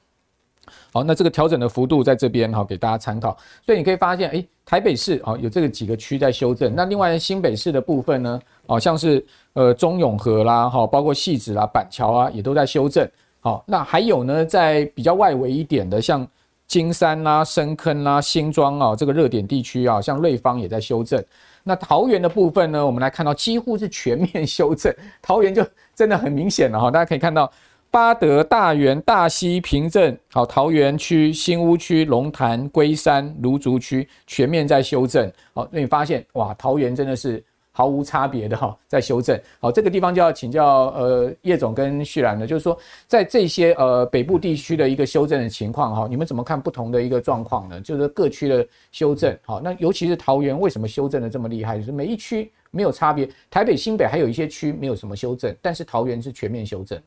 [0.93, 3.37] 好，那这个调整的幅度在这边哈，给大家参考。
[3.65, 6.73] 所以你可以发现，诶，台北市啊有这个几个区在修正。
[6.75, 13.07] 那另外新北市的部分呢，好像是呃中永和啦，哈，包括戏子啦、板桥啊，也都在修正。
[13.39, 16.27] 好，那还有呢，在比较外围一点的，像
[16.67, 21.23] 金山啦、深坑啦、新庄啊，这个热点地区啊，像瑞芳也在修正。
[21.63, 26.89] 那桃园的部分呢，我们来看到几乎是全面 修正，桃园就真的很明显了哈。
[26.89, 27.49] 大家可以看到，
[27.97, 35.27] 八德、大园、大溪、平镇，好，桃园区、新屋区、龙潭、龟山、芦竹区全面在修正。
[35.51, 37.43] 好，那你发现哇，桃园真的是。
[37.71, 39.39] 毫无差别的哈，在修正。
[39.59, 47.81] 好，这个地方就要请教呃叶总跟旭然了，就是说在这些呃北部地区的一个修正的情况哈，你们怎么看不同的一个状况呢？
[47.81, 49.35] 就是各区的修正。
[49.43, 51.77] 好，那尤其是桃园为什么修正的这么厉害？
[51.77, 56.99] 就是每一区没有差别，台北、新北还有一些区没有什么修正，但是桃园是全面修正。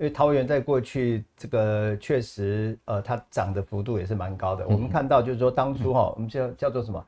[0.00, 4.64] 因为桃园在过去这个确实呃它涨的幅度也是蛮高的。
[4.64, 7.06] 嗯、我们看到就是说当初哈，我们叫叫做什么？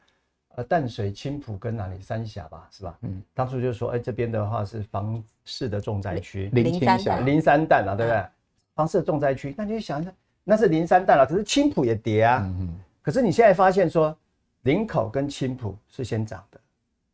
[0.57, 2.99] 呃，淡水、青浦跟哪里三峡吧，是吧？
[3.01, 8.23] 嗯，当初就说，哎、欸，这边的话是房市的重灾区，林三淡，林三淡啊，对不对？
[8.75, 10.13] 房市的重灾区，那你就想一下，
[10.45, 12.43] 那是林三淡了，可是青浦也跌啊。
[12.45, 12.81] 嗯嗯。
[13.01, 14.15] 可是你现在发现说，
[14.65, 16.61] 林口跟青浦是先涨的，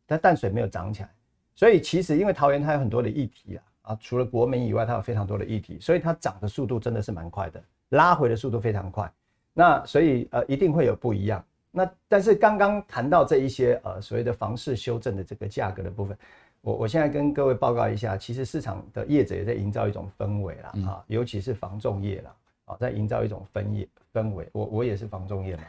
[0.05, 1.09] 但淡水没有涨起来，
[1.55, 9.11] 所以其实因为桃园它有很多的议题啊，啊，除了国民以外，它有非常多的议题，所以它涨的速度真的是蛮快的，拉回的速度非常快。
[9.51, 11.43] 那所以呃，一定会有不一样。
[11.71, 16.15] 那但是刚刚谈到这一些呃所谓的房市修正的这个价格的部分，
[16.61, 24.47] 我我现在跟各位报告一下，其实市场的业者也在营造一种氛围啦，啊，尤其是房仲业啦，啊，在营造一种氛业氛围。
[24.51, 25.63] 我我也是房仲业嘛，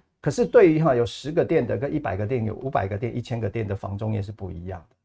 [0.20, 4.95] 可是对于哈有十个店的跟一百个店，有五百个店、一千个店的房仲业是不一样的。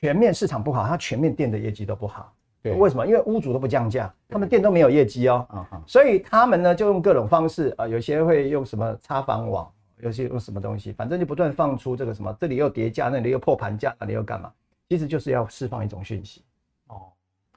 [0.00, 2.32] 全面市场不好，它全面店的业绩都不好。
[2.62, 3.06] 对，为什么？
[3.06, 14.52] 因为屋主都不降价，他们店都没有业绩哦，嗯嗯、所以他们呢就用各种方式啊、呃，有些会用什么插房网，有些用什么东西，反正就不断放出这个什么，这里又叠价，那里又破盘价，那里又干嘛？
[14.88, 16.47] 其实就是要释放一种讯息哦。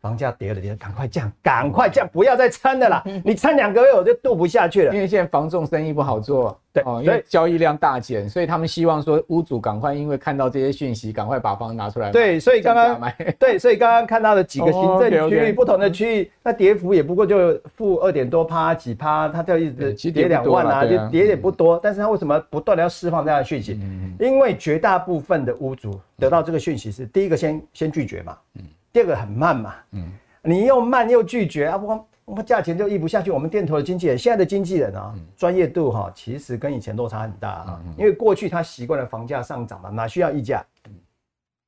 [0.01, 3.03] 房价跌了跌了，赶快降，赶快降，不要再撑的啦！
[3.23, 4.93] 你撑两个月我就度不下去了。
[4.93, 12.09] 因为现在房仲生意不好做，对哦，因为交易量大减，所以他们希望说屋主赶快，因为看到这些讯息，赶快把房拿出来。
[12.09, 12.99] 对，所以刚刚
[13.37, 21.79] 对，所以刚刚看到的几个行政区域不同的区域，那跌幅也不过就负二点多趴几趴，它就一直跌两万啊，就跌也不多。
[21.81, 23.79] 但是它为什么不断的要释放这样的讯息？
[24.19, 28.63] 因为绝大部分的屋主得到这个讯息是第一个先先拒绝嘛，嗯。
[28.91, 30.11] 第二个很慢嘛，嗯，
[30.43, 33.31] 你又慢又拒绝啊，我我价钱就议不下去。
[33.31, 37.81] 我们店头的经纪人，现在的经纪人啊，专业度哈，其实跟以前落差很大啊。
[37.97, 40.63] 因为过去他习惯了房价上涨嘛，哪需要议价？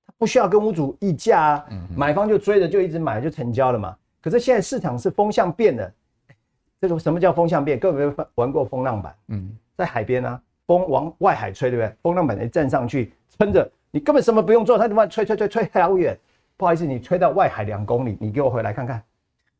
[0.05, 3.95] 他不需要跟屋主议价啊，买方就追着就一直买就成交了嘛。
[4.21, 5.91] 可是现在市场是风向变了，
[6.79, 7.79] 这个什么叫风向变？
[7.79, 9.15] 各位有玩过风浪板？
[9.29, 11.93] 嗯，在海边啊，风往外海吹，对不对？
[12.01, 16.17] 风浪板一站上去撑着，你根本什么不用做，它就往吹吹吹吹好远。
[16.55, 19.01] 不好意思，你吹到外海两公里，你给我回来看看，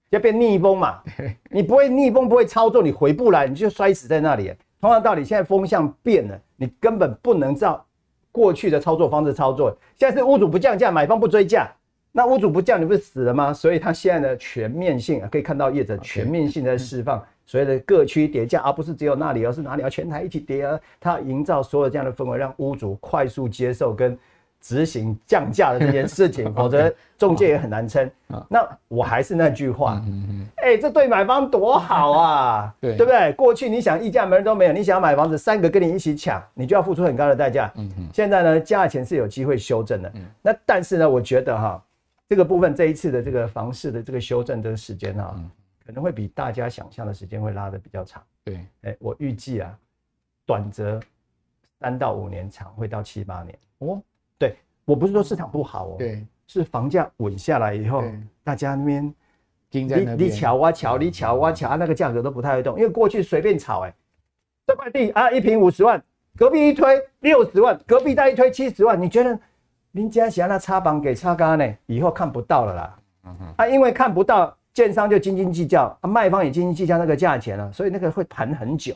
[0.10, 1.02] 要变逆风嘛？
[1.50, 4.54] 你不会逆风，不会操作，你回不来，你就摔死在那里。
[4.80, 7.84] 同样道理，现在风向变了，你根本不能照
[8.32, 9.76] 过去的操作方式操作。
[9.98, 11.68] 现在是屋主不降价，买方不追价，
[12.12, 13.52] 那屋主不降，你不是死了吗？
[13.52, 20.80] 所以他现在的全面性啊可以看到业者全面性在释放所谓的各区叠价，而不是只有那里，而是哪里要全台一起叠啊？
[21.00, 24.18] 他营造所有这样的氛围，让屋主快速接受跟。
[24.64, 28.10] 执行降价的这件事情， 否则中介也很难撑。
[28.48, 30.02] 那我还是那句话，
[30.56, 33.34] 哎，这对买方多好啊， 对不对？
[33.34, 37.72] 过去你想议价，门人都没有，你想要买房子，三个跟你一起抢，你就要付出很高的代价。
[38.14, 40.12] 现在呢，价钱是有机会修正的。
[40.42, 41.84] 那但是呢，我觉得哈，
[42.30, 45.36] 这个部分这一次的这个房市的这个修正的时间哈，
[45.86, 48.24] 可能会比大家想象的时间会拉得比较长。
[48.46, 49.78] 对，哎，我预计啊，
[50.46, 51.00] 短则
[51.82, 53.60] 三到五年，长会到七八年。
[53.80, 54.02] 哦。
[54.38, 58.04] 对，我不是说市场不好哦，对，是房价稳下来以后，
[58.44, 59.14] 大家那边
[59.70, 63.94] 盯在那边，你瞧啊瞧，你瞧啊瞧，那个价格都不太会动，因为过去随便炒，哎，
[64.68, 66.04] 这块地啊一平五十万，
[66.36, 69.40] 隔壁一推六十万，隔壁再一推七十万，你觉得
[69.92, 71.78] 林家祥那插房给插干呢？
[71.86, 78.96] 以后看不到了啦，嗯哼，啊，因为看不到，建商就斤斤计较，啊，卖方也斤斤计较那个价钱了，所以那个会盘很久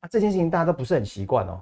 [0.00, 0.08] 啊。
[0.08, 1.60] 这件事情大家都不是很习惯哦，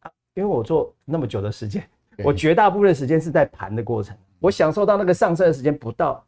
[0.00, 1.82] 啊，因为我做那么久的时间，
[2.22, 6.24] 我绝大部分的时间是在盘的过程，我享受到那个上升的时间不到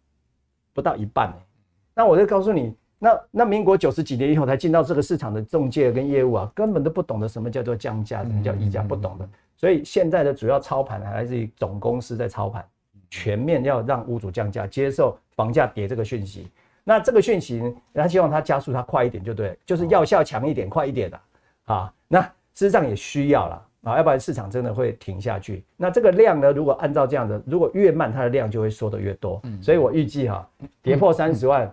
[0.73, 1.33] 不到一半，
[1.95, 2.75] 那我就告诉你。
[2.99, 9.29] 那那民国九十几年以后才进到这个市场的中介跟业务啊，根本都不懂得什么叫做降价，什么叫议价，不懂的。
[9.55, 12.65] 所以现在的主要操盘还来自于总公司在操盘，
[13.11, 16.49] 全面要让屋主降价，接受房价跌这个讯息。
[16.85, 17.63] 那这个讯息，
[17.93, 21.21] 他希望他加速，他快一点就对，就是药效强一点，快一点的
[21.67, 21.93] 啊。
[22.09, 25.65] 那事实上也需要了啊，要不然市场真的会停下去。
[25.77, 29.41] 那这个量呢，如果按照这样的，如果越慢，它的量就会缩得越多。
[29.45, 30.47] 嗯所以我预计哈，
[30.83, 31.73] 跌破三十万。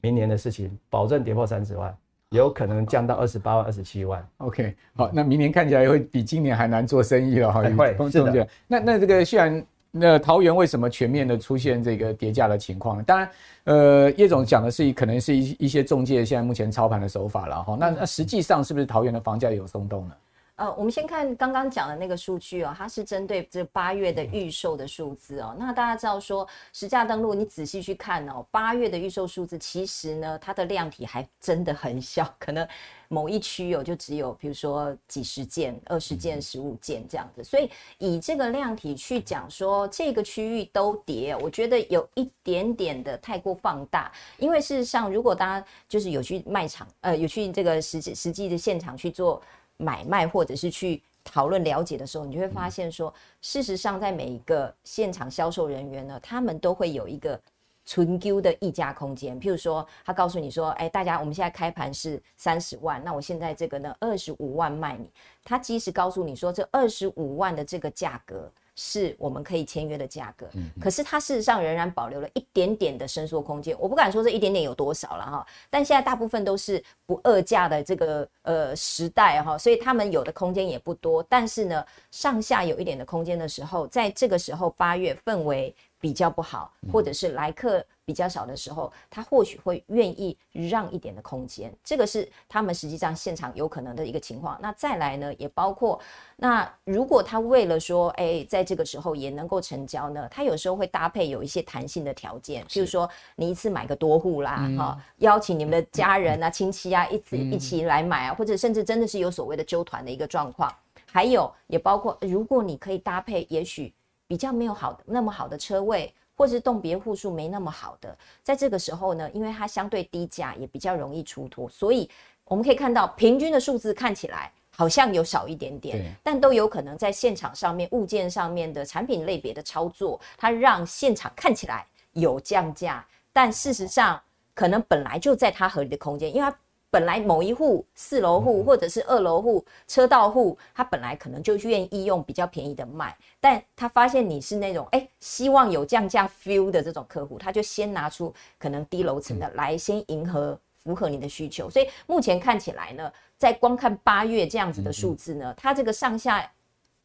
[0.00, 1.96] 明年的事情，保证跌破三十万，
[2.28, 4.22] 有可能降到二十八万、二十七万。
[4.36, 7.62] OK，好，那明年看起来会比今年还难做生意了哈。
[7.62, 8.46] 会，是的。
[8.66, 13.02] 那那这个虽然那桃园为什么全面的出现这个跌价的情况？
[13.04, 13.30] 当然，
[13.64, 17.74] 呃，叶总讲的是可能是一一些中介现在目前操盘的手法了哈。
[17.80, 20.14] 那那实际上是不是桃园的房价有松动呢？
[20.56, 25.52] 呃，我们先看刚刚讲的那个数据哦，它是针对这八月的预售的数字哦。
[25.58, 32.64] 那大家知道说，实价登录，你仔细去看哦，八月的预售数字，其实呢，它的量体还真的很小，可能
[33.08, 37.42] 某一区哦，就只有比如说几十件、二十件、十五件这样子。
[37.42, 44.12] 所以以这个量体去讲说，这个区域都跌，我觉得有一点点的太过放大。
[44.38, 49.42] 因为事实上，如果大家就是有去卖场，呃，有去这个实际实际的现场去做。
[49.76, 57.40] 买卖或者是去讨论了解的时候，你就会发现说，事实上在每一个现场销售人员呢，他们都会有一个
[57.86, 59.40] 纯 Q 的溢价空间。
[59.40, 65.10] 譬如说，他告诉你说，哎，大家我们现在开盘是三十万，那我现在这个呢二十五万卖你。
[65.42, 68.50] 他即使告诉你说，这二十五万的这个价格。
[68.76, 70.48] 是我们可以签约的价格，
[70.80, 73.76] 可是它事实上仍然保留了一点点的伸缩空间。
[73.78, 81.22] 我不敢说这一点点有多少了哈，但现在大部分都是不二价的这个呃时代哈，所以他们有的空间也不多。
[81.28, 87.82] 但是呢，上下有一点的空间的时候，在这个时候八月氛围比较不好，或者是来客。
[88.06, 94.58] 比较少的时候，他或许会愿意让一点的空间，这个是他们实际上现场有可能的一个情况。
[94.60, 95.98] 那再来呢，也包括
[96.36, 110.70] 那如果他为了说，哎，在这个时候也能够成交呢，他有时候会搭配有一些弹性的条件，譬如说你一次买个多户啦，哈，邀请你们的家人啊、亲戚啊一起一起来买啊，或者甚至真的是有所谓的纠团的一个状况。
[111.10, 113.90] 还有也包括，如果你可以搭配，也许
[114.26, 116.12] 比较没有好的那么好的车位。
[116.36, 122.10] 或是栋别户数没那么好的，在这个时候呢，因为它相对低价，也比较容易出脱，所以
[122.42, 134.20] 我们可以看到平均的数字看起来好像有少一点点，但都有可能在现场上面物件上面的产品类别的操作，它让现场看起来有降价，但事实上
[134.54, 136.58] 可能本来就在它合理的空间，因为它。
[136.94, 151.68] 本来某一户四楼户或者是二楼户车道户，他本来可能就愿意用比较便宜的卖，但他发现你是那种哎、欸、希望有降价 feel 的这种客户，他就先拿出可能低楼层的来先迎合符合你的需求。
[151.68, 156.48] 所以目前看起来呢，在光看八月这样子的数字呢，它这个上下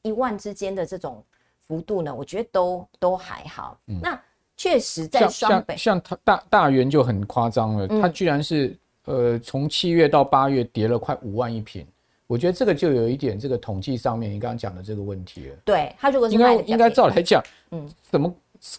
[0.04, 1.24] 一万之间的这种
[1.66, 3.76] 幅度呢，我觉得都都还好。
[4.04, 4.22] 那
[4.56, 8.78] 确实在双北，像他大大元就很夸张了，他居然是。
[9.06, 11.86] 呃，从七月到八月跌了快五万一平，
[12.28, 15.56] 我觉得这个就有一点这个统计上面你刚刚讲的这个问题了。
[15.66, 17.42] 对，他如果是应该应该照来讲，
[17.72, 18.34] 嗯，怎么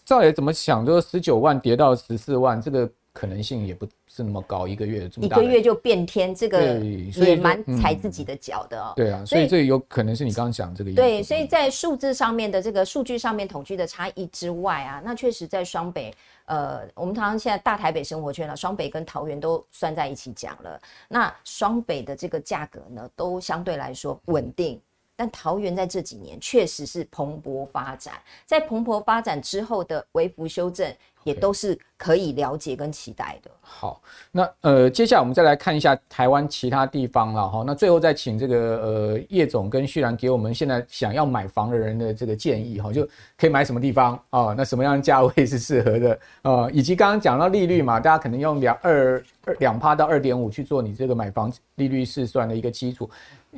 [0.04, 8.92] 照来怎么想，就是十九万跌到十四万，这个可能性也不是那么高，一个月这么大，一个月就变天，这个也蛮踩自己的脚的哦。
[8.96, 11.00] 对啊，所以这有可能是你刚刚讲这个意思。
[11.00, 16.12] 对，所以在数字上面的这个数据上面统计的差异之外啊，那确实在双北。
[16.46, 20.80] 呃，我们常常现在大台北生活圈了，双北跟桃园都算在一起讲了。
[21.06, 24.80] 那双北的这个价格呢，都相对来说稳定，
[25.14, 30.92] 但桃园在这几年确实是蓬勃发展，在蓬勃发展之后的微幅修正。
[31.22, 33.50] 也都是可以了解跟期待的。
[33.72, 34.02] 好，
[34.32, 37.62] 那呃，接下来我们再来看一下台湾其他地方了哈。
[37.64, 43.08] 那最后再请这个呃叶总跟旭然给我们现在想要买房的人的这个建议哈，就
[43.38, 44.52] 可以买什么地方啊？
[44.56, 46.68] 那什么样的价位是适合的 啊？
[46.72, 53.08] 以及刚刚讲到利率嘛，大家可能用两二二两趴到二点五去做你这个买房利率试算的一个基础。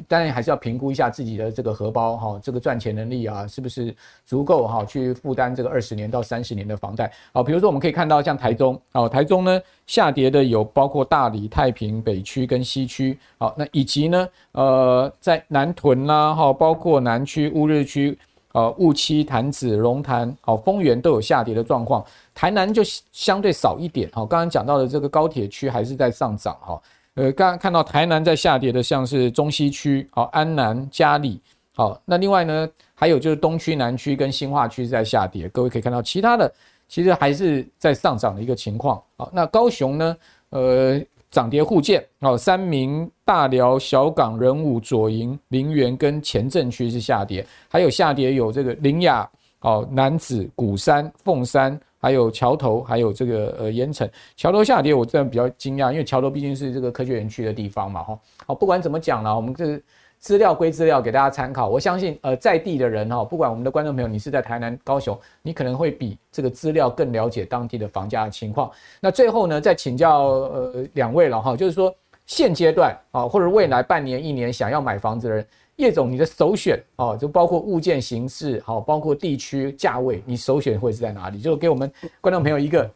[0.08, 3.94] 当然还是要评估一下自己的这个荷包哈，这个赚钱能力啊，是不是
[4.24, 7.12] 足够哈去负担这个二十年到三十年的房贷？
[7.30, 18.18] 好，比如说我们可以看到像台中哦，台中呢像下跌的有包括大里、太平、北区跟西区，好，那以及呢呃在南屯啦哈，包括南区乌日区
[18.50, 22.82] 呃雾栖、潭子、龙潭、好丰原都有下跌的状况，台南就
[23.12, 24.10] 相对少一点。
[24.12, 26.82] 好，刚刚讲到的这个高铁区还是在上涨哈。
[27.14, 31.40] 呃，刚刚看到台南在下跌的，像是中西区、好安南、嘉里。
[31.76, 35.48] 好，那另外呢，还有就是东区、南区跟新化区在下跌。
[35.50, 36.52] 各位可以看到，其他的
[36.92, 39.02] 其实还是在上涨的一个情况。
[39.16, 40.14] 好，那高雄呢，
[40.50, 42.04] 呃，涨跌互见。
[42.20, 49.26] 好，三民、大寮、小港、仁武、左营、林园跟前镇区是下跌，还有下跌有这个林雅、
[49.58, 51.80] 好南子、古山、凤山。
[52.04, 58.18] 还有桥头，还有这个呃盐埕桥头下跌，我真的比较惊讶，因为桥头毕竟是这个科学园区的地方嘛，哈。
[58.44, 59.80] 好，不管怎么讲呢，我们这
[60.22, 61.68] 资料归资料，给大家参考。
[61.68, 68.70] 我相信呃在地的人哈，不管我们的观众朋友，你是在台南、高雄，你可能会比这个资料更了解当地的房价的情况。
[69.00, 71.92] 那最后呢，再请教呃两位了哈，就是说
[72.24, 75.46] 现阶段啊，或者未来半年、一年想要买房子的人。
[75.76, 81.40] 叶总，你的首选哦，就包括物件形式，好，包括地区价位，你首选会是在哪里？
[81.40, 82.88] 就给我们观众朋友一个，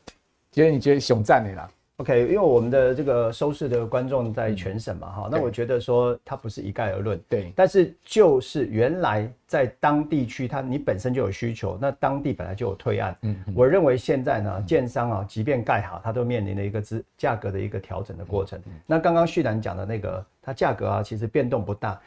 [0.53, 1.68] 觉得你觉得熊赞的啦。
[1.99, 18.59] OK，因为我们的这个收视的观众在全省嘛，哈、嗯，那我觉得说它不是一概而论，对，但是就是原来在当地区，它你本身就有需求，那当地本来就有推案，嗯，我认为现在呢，建商啊，即便盖好，它都面临了一个资价格的一个调整的过程。
[18.66, 21.99] 嗯、那刚刚旭南讲的那个，它价格啊，其实变动不大。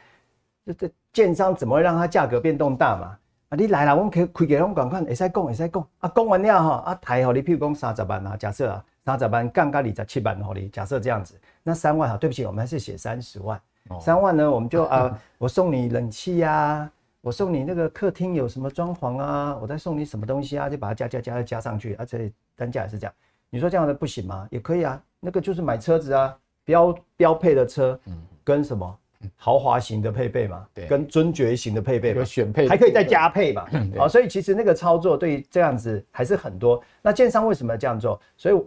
[0.66, 3.18] 这这建商怎么会让它价格变动大嘛？
[3.50, 5.88] 啊，你来啦，我们可以开给他们讲看，会使讲，会使讲。
[5.98, 11.34] 啊，讲完了哈，啊，台好你，譬如讲三十万啊，假设啊，三十万降到二十七万好你，假设这样子，
[11.64, 13.60] 那三万哈，对不起，我们还是写三十万。
[14.00, 16.92] 三、哦、万呢，我们就啊， 我送你冷气呀、啊，
[17.22, 23.12] 我送你那个客厅有什么装潢啊，我再送你什么东西啊，就把它加加加加上去，而、啊、且单价也是这样。
[23.48, 24.46] 你说这样的不行吗？
[24.52, 27.98] 也可以啊，那个就是买车子啊，标标配的车，
[28.44, 28.96] 跟什么？
[29.36, 33.66] 豪华型的配备嘛，对，跟尊爵型的配备嘛，选配还可以再加配嘛，
[33.96, 36.82] 好，所以其实那个操作对于这样子还是很多。
[37.02, 38.20] 那建商为什么要这样做？
[38.36, 38.62] 所以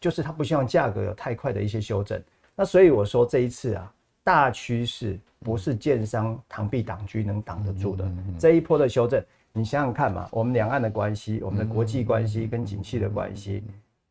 [0.00, 2.22] 就是他不希望价格有太快的一些修正。
[2.54, 3.92] 那所以我说这一次啊，
[4.22, 8.08] 大趋势不是建商螳臂挡车能挡得住的。
[8.38, 9.22] 这一波的修正，
[9.52, 13.64] 你想想看嘛，我们两岸的关系，我们的国际关系跟景气的关系，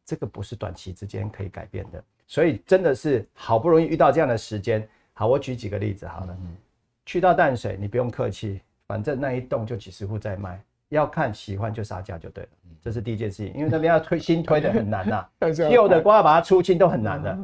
[0.05, 2.03] 这个不是短期之间可以改变的。
[2.27, 4.85] 所以真的是好不容易遇到这样的时间。
[5.17, 6.37] 好，我举几个例子好了。
[6.41, 6.55] 嗯，
[7.03, 12.49] 去到淡水，你不用客气，反正那一栋就几十户在卖，要看喜欢就杀价就对了。
[12.79, 15.27] 这是第一件事情，因为那边要推新推的很难呐，
[15.71, 17.35] 旧的光要把它出清都很难的。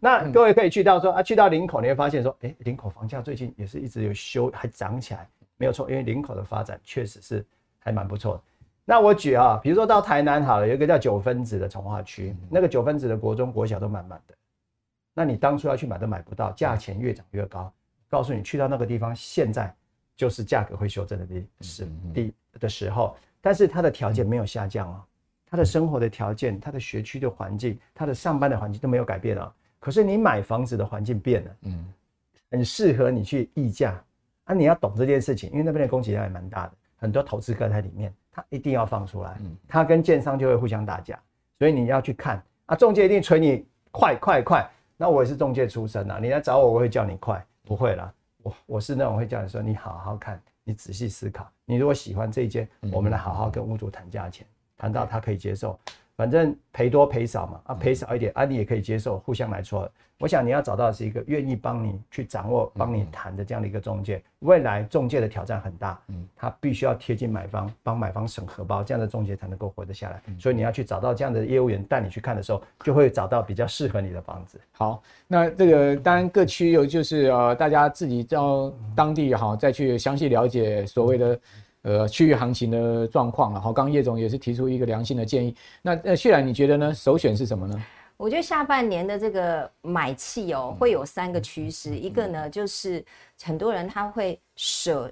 [0.00, 7.44] 那各位可以去到说啊，去到林口你会发现说，哎，林口房价最近也是一直有修，还涨起来，没有错，因为林口的发展确实是
[7.78, 8.42] 还蛮不错的。
[8.86, 14.34] 那我举啊，比如说到台南好了，有一个叫九分子的从化区，那个九分子的国中国小都满满的。
[15.18, 17.72] 那你当初要去买都买不到，价钱越涨越高。
[18.08, 19.74] 告诉你，去到那个地方，现在
[20.14, 25.02] 就是价格会修正的地时地的时候，但是它的条件没有下降哦，
[25.44, 29.52] 它的生活的条件、它的学区的环境、它的上班的环境都没有改变哦。
[29.80, 31.92] 可是你买房子的环境变了，嗯，
[32.52, 34.00] 很适合你去议价
[34.44, 34.54] 啊。
[34.54, 41.20] 你要懂这件事情，因为那边的供给量也蛮大的，很多投资客在里面，他一定要放出来，他跟建商就会互相打架，
[41.58, 44.70] 所以你要去看啊，中介一定催你快快快。
[45.00, 48.12] 那我也是中介出身啊，你来找我，我会叫你快，不会啦。
[48.42, 51.48] 我我是那种会叫你说，你好好看，你仔细思考。
[51.64, 54.44] 你如果喜欢这一间，我们来好好跟屋主谈价钱，
[54.76, 55.78] 谈到他可以接受。
[56.18, 59.90] 反正赔多赔少嘛，啊赔少一点啊，你也可以接受，互相来撮合。
[60.18, 64.20] 我想你要找到的是一个愿意帮你去掌握、帮你谈的这样的一个中介。
[64.40, 70.20] 未来中介的挑战很大，嗯，他必须要贴近买方，帮买方省荷包，这样的中介才能够活得下来。
[70.40, 74.60] 所以你要去找到这样的业务员带你去看的时候，就会找到比较适合你的房子。
[74.72, 81.38] 好，那这个当然各区有就是呃，大家自己到当地哈再去详细了解所谓的。
[81.88, 83.58] 呃，区域行情的状况了。
[83.58, 85.56] 好，刚刚叶总也是提出一个良性的建议。
[85.80, 86.92] 那呃旭然，你觉得呢？
[86.92, 87.82] 首选是什么呢？
[88.18, 91.96] 我觉得下半年的这个买气哦，会有三个趋势。
[91.96, 93.02] 一个呢，就是
[93.42, 95.10] 很多人他会舍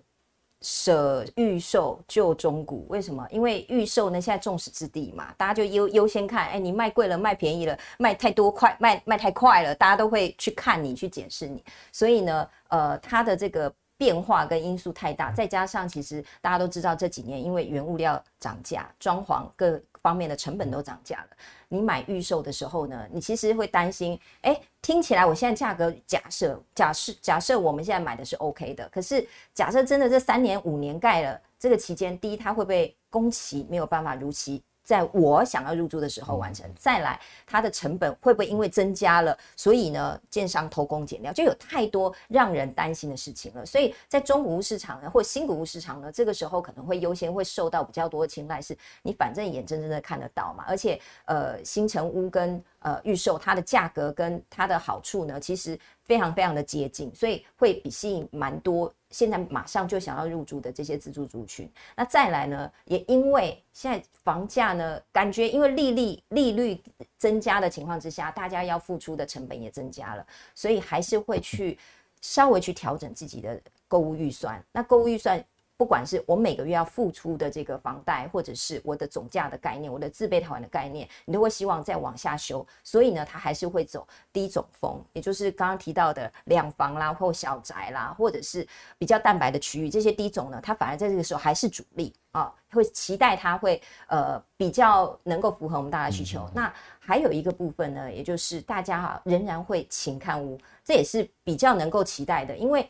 [0.61, 3.27] 舍预售旧中股，为什么？
[3.31, 6.47] 因为预售呢现在众矢之的嘛，大家就优优先看。
[6.49, 11.65] 哎，你卖贵了，卖便宜了，卖太多快，卖卖太快了，大家都会去看你，去检视你。
[11.91, 13.73] 所以呢，呃，它的这个。
[13.99, 21.37] 变化跟因素太大，再加上其实大家都知道这几年因为原物料涨价，装潢各方面的成本都涨价了。
[21.69, 43.67] 你买预售的时候呢，你其实会担心，哎、欸，听起来我现在价格假设假设假设我们现在买的是 OK 的，可是假设真的这三年五年盖了这个期间，第一它会不会工期没有办法如期在我想要入住的时候完成，再来它的成本会不会因为增加了，所以呢，建商偷工减料，就有太多让人担心的事情了。
[43.67, 58.95] 所以在中古屋市场呢，或新古屋市场呢，这个时候可能会优先会受到比较多的青睐，是你反正眼睁睁的看得到嘛，而且呃，新城屋跟呃预售它的价格跟它的好处呢，其实非常非常的接近，所以会比吸引蛮多。
[59.11, 66.81] 现在马上就想要入住的这些自住族群，那再来呢，也因为现在房价呢，感觉因为利率利率
[67.19, 70.25] 增加的情况之下，大家要付出的成本也增加了，
[70.55, 71.77] 所以还是会去
[72.21, 74.65] 稍微去调整自己的购物预算。
[74.71, 75.45] 那购物预算。
[75.77, 82.67] 不管是我每个月要付出的这个房贷，或者是我的总价的概念，我的自备套款的概念，你都会希望再往下修。
[82.83, 88.67] 所以呢，它还是会走低总风，也就是刚刚提到的两房啦，或小宅啦，或者是
[88.99, 96.41] 比较蛋白的区域，这些低总呢，它反而在这个时候还是主力啊，会期待它会呃比较能够符合我们大家的需求。
[96.47, 102.89] 嗯、那还有一个部分呢，也就是大家哈仍然会勤看屋，这也是比较能够期待的，因为。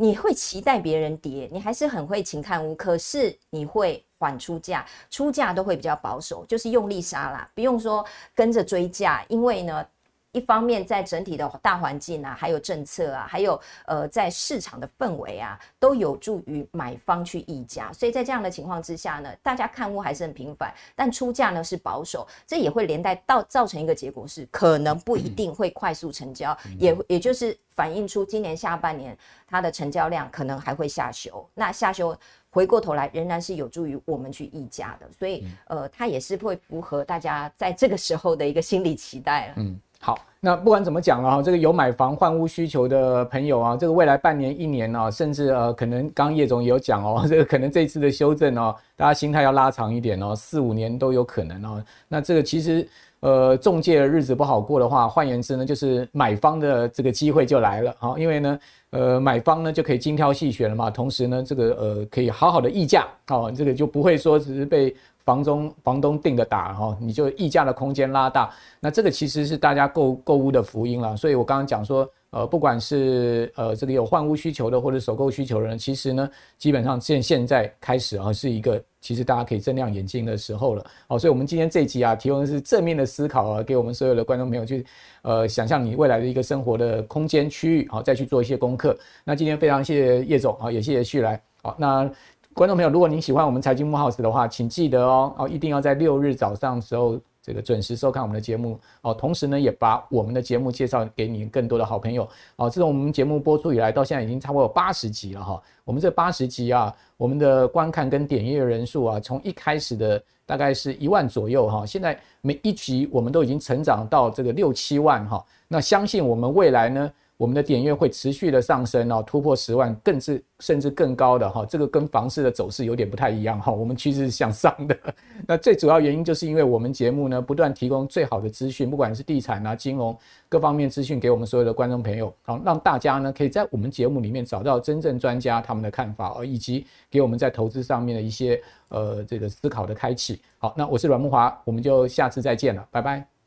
[0.00, 8.02] 你会期待别人跌，你还是很会勤看屋，可是你会缓出价，出价都会比较保守，就是用力杀啦，不用说
[8.34, 9.86] 跟着追价，因为呢。
[10.32, 17.92] 一方面，在整体的大环境啊，还有政策啊，还有呃，在市场的氛围啊，都有助于买方去议价。
[17.92, 29.16] 所以在这样的情况之下呢，大家看屋还是很频繁，但出价呢是保守，这也会连带到造成一个结果是，可能不一定会快速成交，也也就是反映出今年下半年
[29.48, 31.44] 它的成交量可能还会下修。
[31.54, 32.16] 那下修
[32.50, 35.08] 回过头来，仍然是有助于我们去议价的。
[35.18, 39.54] 所以呃，它也是会符合大家在这个时候的一个心理期待了。
[39.56, 39.80] 嗯。
[40.02, 51.84] 好，那不管怎么讲了哈，这个有买房换屋需求的朋友啊，这个未来半年、一年啊，甚至呃，可能刚叶总也有讲哦， 这个可能这次的修正哦，大家心态要拉长一点哦，四五年都有可能哦。
[52.08, 52.88] 那这个其实
[53.20, 58.58] 呃，中介的日子不好过的话，换言之呢，就是买方的这个机会就来了啊，因为呢，
[58.92, 64.96] 呃，买方呢就可以精挑细选了嘛，同时呢，这个呃可以好好的议价哦，这个就不会说只是被。
[65.24, 71.16] 房中房东定的打哈，你就溢价的空间拉大，那这个其实是大家购购物的福音了。
[71.16, 80.84] 所以我刚刚讲说，呃，不管是呃这个有换屋需求的或者首购需求的人，其实呢，基本上现现在开始啊，是一个其实大家可以睁亮眼睛的时候了。
[81.08, 84.84] 哦，所以我们今天这一集啊，提供的是正面的思考啊，给我们所有的观众朋友去
[85.22, 88.96] 呃想象你未来的一个生活的空间区域，好，再去做一些功课。
[89.24, 91.40] 那今天非常谢谢叶总啊，也谢谢旭来。
[91.62, 92.10] 好，那。
[92.52, 99.14] 观众朋友，如果您喜欢我们财经慕 House 的话，请记得哦哦，一定要在六日早上的时候这个准时收看我们的节目哦。
[99.14, 102.68] 同时呢，也把我们的节目介绍给你更多的好朋友哦。
[102.68, 105.62] 自从我们节目播出以来，到现在已经差不多有八十集了哈。
[105.84, 115.42] 我们这八十集啊，我们的观看跟点阅人数啊，从一开始的大概是一万左右哈，现在每一集我们都已经成长到这个六七万哈。
[115.68, 117.10] 那相信我们未来呢，
[117.40, 121.64] 我们的点阅会持续的上升哦，突破十万，更是甚至更高的哈。
[121.64, 123.72] 这个跟房市的走势有点不太一样哈。
[123.72, 124.94] 我们趋势是向上的。
[125.48, 130.14] 那最主要原因就是因为我们节目呢，不断提供最好的资讯，不管是地产啊、金融
[130.50, 140.42] 各方面资讯给我们所有的观众朋友，好，让大家呢可以在我们节目里面找到真正专家他们的看法，以及给我们在投资上面的一些呃这个思考的开启。
[140.58, 143.39] 好，那我是阮慕华，我们就下次再见了，拜拜。